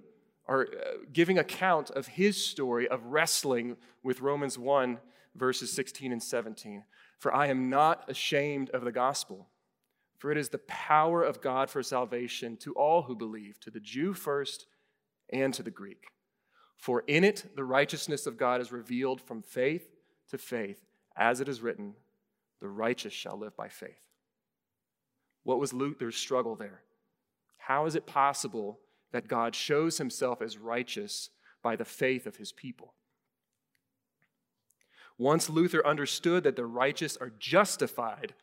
[0.47, 4.99] or uh, giving account of his story of wrestling with Romans 1
[5.37, 6.83] verses 16 and 17.
[7.19, 9.47] For I am not ashamed of the gospel,
[10.17, 13.79] for it is the power of God for salvation to all who believe, to the
[13.79, 14.65] Jew first
[15.31, 16.07] and to the Greek.
[16.75, 19.87] For in it the righteousness of God is revealed from faith
[20.29, 21.93] to faith, as it is written,
[22.59, 24.01] the righteous shall live by faith.
[25.43, 26.81] What was Luther's struggle there?
[27.67, 28.79] How is it possible
[29.11, 32.93] that God shows himself as righteous by the faith of his people?
[35.17, 38.33] Once Luther understood that the righteous are justified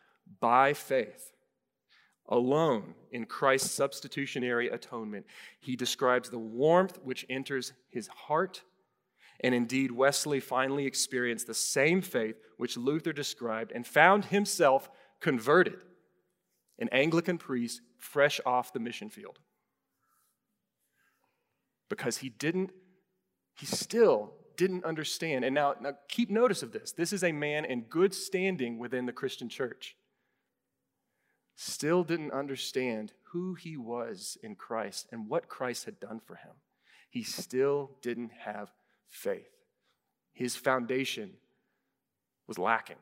[0.40, 1.32] by faith
[2.28, 5.24] alone in Christ's substitutionary atonement,
[5.58, 8.62] he describes the warmth which enters his heart.
[9.40, 15.78] And indeed, Wesley finally experienced the same faith which Luther described and found himself converted,
[16.78, 19.38] an Anglican priest fresh off the mission field.
[21.88, 22.70] Because he didn't,
[23.56, 25.44] he still didn't understand.
[25.44, 26.92] And now, now keep notice of this.
[26.92, 29.96] This is a man in good standing within the Christian church.
[31.56, 36.52] Still didn't understand who he was in Christ and what Christ had done for him.
[37.10, 38.72] He still didn't have
[39.08, 39.50] faith.
[40.32, 41.34] His foundation
[42.48, 42.96] was lacking.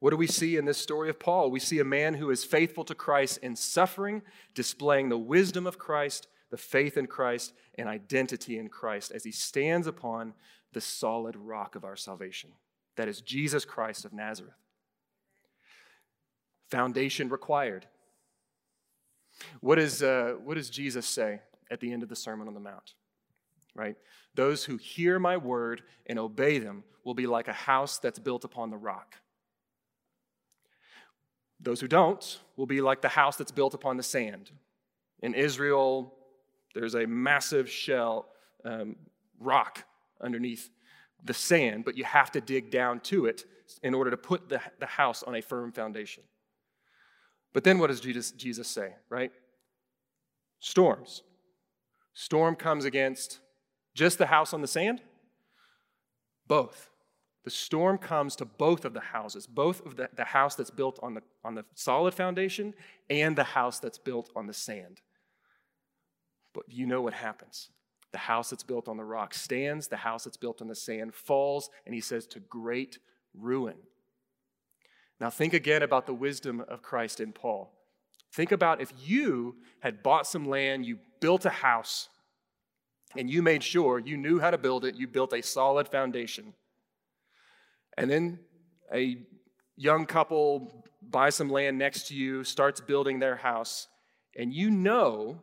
[0.00, 1.50] What do we see in this story of Paul?
[1.50, 4.22] We see a man who is faithful to Christ in suffering,
[4.54, 9.32] displaying the wisdom of Christ the faith in Christ and identity in Christ as he
[9.32, 10.34] stands upon
[10.72, 12.50] the solid rock of our salvation.
[12.96, 14.54] That is Jesus Christ of Nazareth.
[16.68, 17.86] Foundation required.
[19.60, 21.40] What, is, uh, what does Jesus say
[21.70, 22.94] at the end of the Sermon on the Mount?
[23.74, 23.96] Right?
[24.34, 28.44] Those who hear my word and obey them will be like a house that's built
[28.44, 29.14] upon the rock.
[31.62, 34.50] Those who don't will be like the house that's built upon the sand.
[35.20, 36.14] In Israel,
[36.74, 38.28] there's a massive shell,
[38.64, 38.96] um,
[39.38, 39.84] rock
[40.20, 40.70] underneath
[41.24, 43.44] the sand, but you have to dig down to it
[43.82, 46.22] in order to put the, the house on a firm foundation.
[47.52, 49.32] But then what does Jesus, Jesus say, right?
[50.60, 51.22] Storms.
[52.14, 53.40] Storm comes against
[53.94, 55.02] just the house on the sand?
[56.46, 56.89] Both.
[57.44, 60.98] The storm comes to both of the houses, both of the, the house that's built
[61.02, 62.74] on the, on the solid foundation
[63.08, 65.00] and the house that's built on the sand.
[66.52, 67.70] But you know what happens.
[68.12, 71.14] The house that's built on the rock stands, the house that's built on the sand
[71.14, 72.98] falls, and he says, to great
[73.34, 73.76] ruin.
[75.20, 77.72] Now, think again about the wisdom of Christ in Paul.
[78.32, 82.08] Think about if you had bought some land, you built a house,
[83.16, 86.54] and you made sure you knew how to build it, you built a solid foundation.
[88.00, 88.38] And then
[88.94, 89.18] a
[89.76, 93.88] young couple buys some land next to you, starts building their house,
[94.34, 95.38] and you know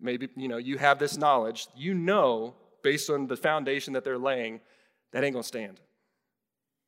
[0.00, 1.66] maybe you know you have this knowledge.
[1.76, 4.60] You know based on the foundation that they're laying
[5.12, 5.80] that ain't to stand.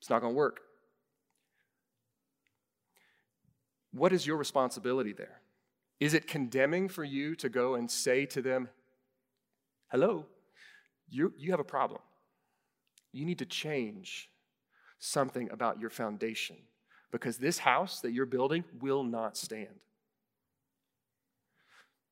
[0.01, 0.61] It's not to work.
[3.93, 5.41] What is your responsibility there?
[6.01, 8.69] Is it condemning for you to go and say to them
[9.89, 10.27] hello
[11.09, 12.01] you, you have a problem
[13.15, 14.31] you need to change
[14.99, 16.57] something about your foundation
[17.11, 19.81] because this house that you're building will not stand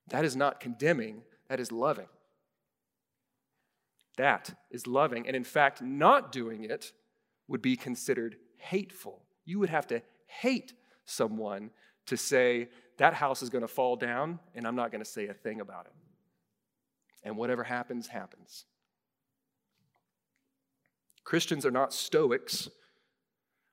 [0.09, 2.09] that is not condemning, that is loving.
[4.17, 5.27] That is loving.
[5.27, 6.93] And in fact, not doing it
[7.49, 9.23] would be considered hateful.
[9.45, 10.75] You would have to hate
[11.07, 11.71] someone
[12.07, 15.29] to say, that house is going to fall down, and I'm not going to say
[15.29, 15.93] a thing about it.
[17.25, 18.67] And whatever happens, happens.
[21.25, 22.69] Christians are not Stoics.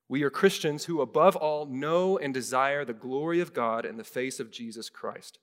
[0.08, 4.04] We are Christians who, above all, know and desire the glory of God in the
[4.04, 5.38] face of Jesus Christ.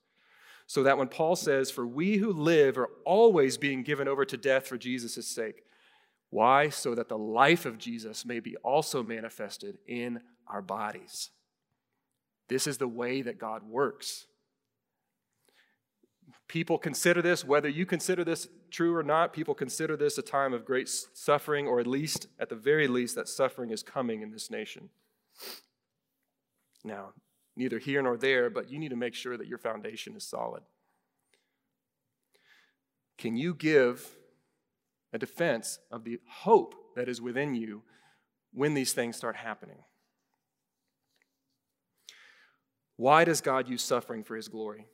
[0.67, 4.35] So that when Paul says, For we who live are always being given over to
[4.35, 5.63] death for Jesus' sake.
[6.29, 6.67] Why?
[6.67, 11.29] So that the life of Jesus may be also manifested in our bodies.
[12.49, 14.27] This is the way that God works.
[16.47, 20.53] People consider this, whether you consider this true or not, people consider this a time
[20.53, 24.31] of great suffering, or at least, at the very least, that suffering is coming in
[24.31, 24.89] this nation.
[26.85, 27.09] Now,
[27.57, 30.63] neither here nor there, but you need to make sure that your foundation is solid.
[33.17, 34.15] Can you give
[35.11, 37.83] a defense of the hope that is within you
[38.53, 39.79] when these things start happening?
[42.95, 44.85] Why does God use suffering for his glory?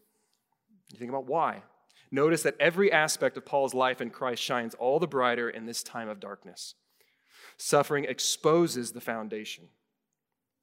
[0.94, 1.64] You think about why.
[2.12, 5.82] Notice that every aspect of Paul's life in Christ shines all the brighter in this
[5.82, 6.76] time of darkness.
[7.58, 9.66] Suffering exposes the foundation.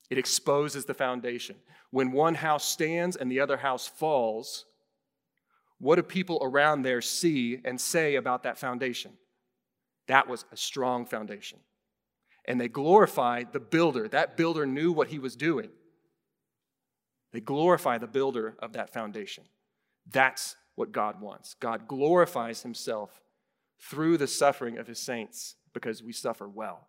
[0.08, 1.56] It exposes the foundation.
[1.90, 4.66] When one house stands and the other house falls,
[5.78, 9.12] what do people around there see and say about that foundation?
[10.06, 11.58] That was a strong foundation.
[12.44, 14.06] And they glorify the builder.
[14.06, 15.70] That builder knew what he was doing.
[17.32, 19.44] They glorify the builder of that foundation.
[20.09, 21.55] That's what God wants.
[21.55, 23.20] God glorifies himself
[23.80, 26.88] through the suffering of his saints because we suffer well.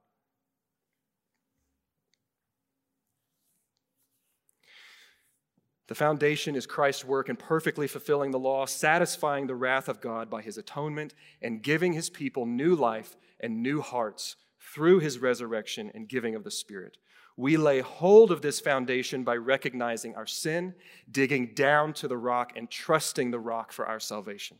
[5.87, 10.29] The foundation is Christ's work in perfectly fulfilling the law, satisfying the wrath of God
[10.29, 14.37] by his atonement, and giving his people new life and new hearts
[14.73, 16.95] through his resurrection and giving of the Spirit.
[17.37, 20.75] We lay hold of this foundation by recognizing our sin,
[21.09, 24.57] digging down to the rock, and trusting the rock for our salvation.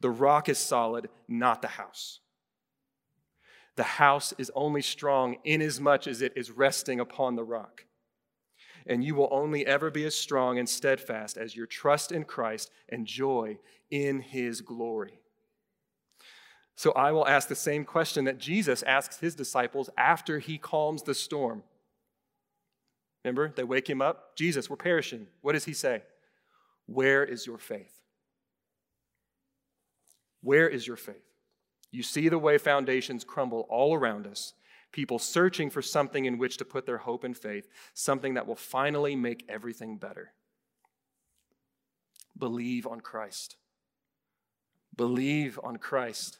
[0.00, 2.20] The rock is solid, not the house.
[3.76, 7.86] The house is only strong inasmuch as it is resting upon the rock.
[8.86, 12.70] And you will only ever be as strong and steadfast as your trust in Christ
[12.88, 13.58] and joy
[13.90, 15.21] in his glory.
[16.76, 21.02] So I will ask the same question that Jesus asks his disciples after he calms
[21.02, 21.62] the storm.
[23.24, 24.36] Remember, they wake him up.
[24.36, 25.26] Jesus, we're perishing.
[25.42, 26.02] What does he say?
[26.86, 28.00] Where is your faith?
[30.42, 31.22] Where is your faith?
[31.92, 34.54] You see the way foundations crumble all around us,
[34.90, 38.56] people searching for something in which to put their hope and faith, something that will
[38.56, 40.32] finally make everything better.
[42.36, 43.56] Believe on Christ.
[44.96, 46.38] Believe on Christ.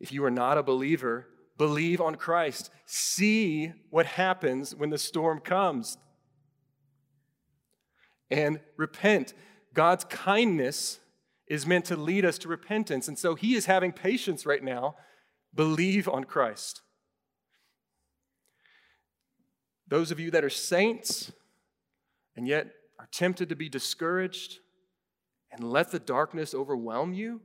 [0.00, 1.26] If you are not a believer,
[1.58, 2.70] believe on Christ.
[2.86, 5.98] See what happens when the storm comes.
[8.30, 9.34] And repent.
[9.74, 11.00] God's kindness
[11.46, 13.08] is meant to lead us to repentance.
[13.08, 14.96] And so he is having patience right now.
[15.54, 16.80] Believe on Christ.
[19.86, 21.32] Those of you that are saints
[22.36, 24.60] and yet are tempted to be discouraged
[25.50, 27.40] and let the darkness overwhelm you,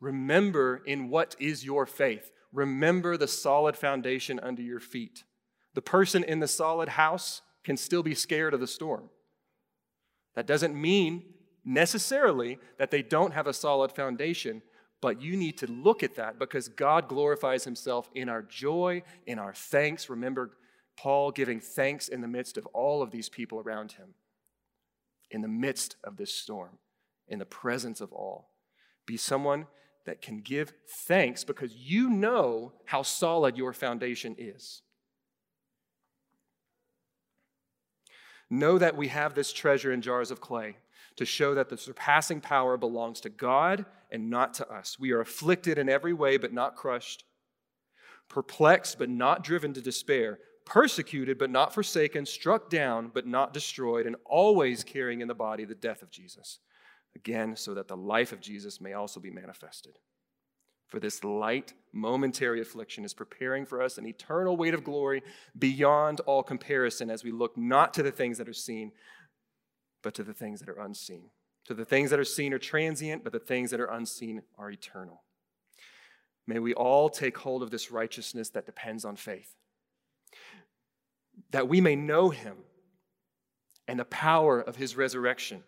[0.00, 5.24] remember in what is your faith remember the solid foundation under your feet.
[5.74, 9.10] The person in the solid house can still be scared of the storm.
[10.34, 11.24] That doesn't mean
[11.64, 14.62] necessarily that they don't have a solid foundation,
[15.00, 19.38] but you need to look at that because God glorifies himself in our joy, in
[19.38, 20.08] our thanks.
[20.08, 20.52] Remember
[20.96, 24.14] Paul giving thanks in the midst of all of these people around him,
[25.30, 26.78] in the midst of this storm,
[27.28, 28.48] in the presence of all.
[29.06, 29.66] Be someone
[30.08, 34.80] that can give thanks because you know how solid your foundation is.
[38.48, 40.78] Know that we have this treasure in jars of clay
[41.16, 44.98] to show that the surpassing power belongs to God and not to us.
[44.98, 47.24] We are afflicted in every way, but not crushed,
[48.30, 54.06] perplexed, but not driven to despair, persecuted, but not forsaken, struck down, but not destroyed,
[54.06, 56.60] and always carrying in the body the death of Jesus
[57.18, 59.98] again, so that the life of Jesus may also be manifested.
[60.86, 65.22] For this light, momentary affliction is preparing for us an eternal weight of glory
[65.58, 68.92] beyond all comparison as we look not to the things that are seen,
[70.02, 71.30] but to the things that are unseen.
[71.66, 74.70] To the things that are seen are transient, but the things that are unseen are
[74.70, 75.22] eternal.
[76.46, 79.54] May we all take hold of this righteousness that depends on faith,
[81.50, 82.56] that we may know him
[83.86, 85.64] and the power of his resurrection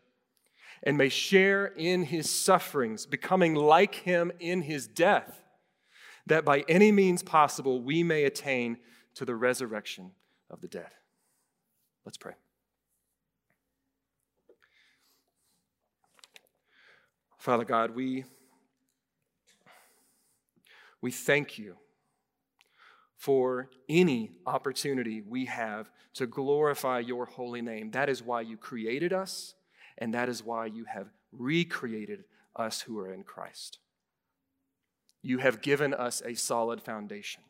[0.83, 5.43] and may share in his sufferings, becoming like him in his death,
[6.27, 8.79] that by any means possible we may attain
[9.15, 10.13] to the resurrection
[10.49, 10.91] of the dead.
[12.05, 12.35] Let's pray.
[17.39, 18.25] Father God, we,
[21.01, 21.77] we thank you
[23.17, 27.91] for any opportunity we have to glorify your holy name.
[27.91, 29.55] That is why you created us
[30.01, 32.25] and that is why you have recreated
[32.57, 33.79] us who are in Christ.
[35.23, 37.43] You have given us a solid foundation.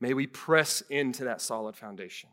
[0.00, 2.30] May we press into that solid foundation.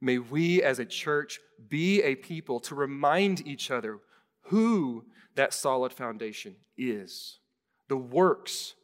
[0.00, 3.98] May we as a church be a people to remind each other
[4.42, 5.04] who
[5.34, 7.38] that solid foundation is,
[7.88, 8.74] the works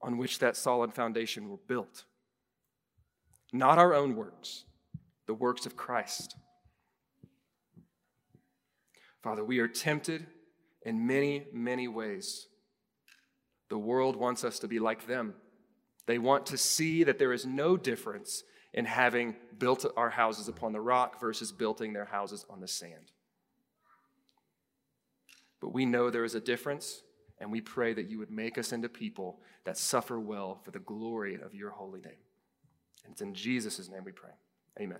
[0.00, 2.04] on which that solid foundation were built.
[3.52, 4.64] Not our own works,
[5.26, 6.36] the works of Christ.
[9.22, 10.26] Father, we are tempted
[10.84, 12.48] in many, many ways.
[13.68, 15.34] The world wants us to be like them.
[16.06, 18.42] They want to see that there is no difference
[18.74, 23.12] in having built our houses upon the rock versus building their houses on the sand.
[25.60, 27.02] But we know there is a difference,
[27.38, 30.80] and we pray that you would make us into people that suffer well for the
[30.80, 32.18] glory of your holy name.
[33.04, 34.32] And it's in Jesus' name we pray.
[34.80, 34.98] Amen.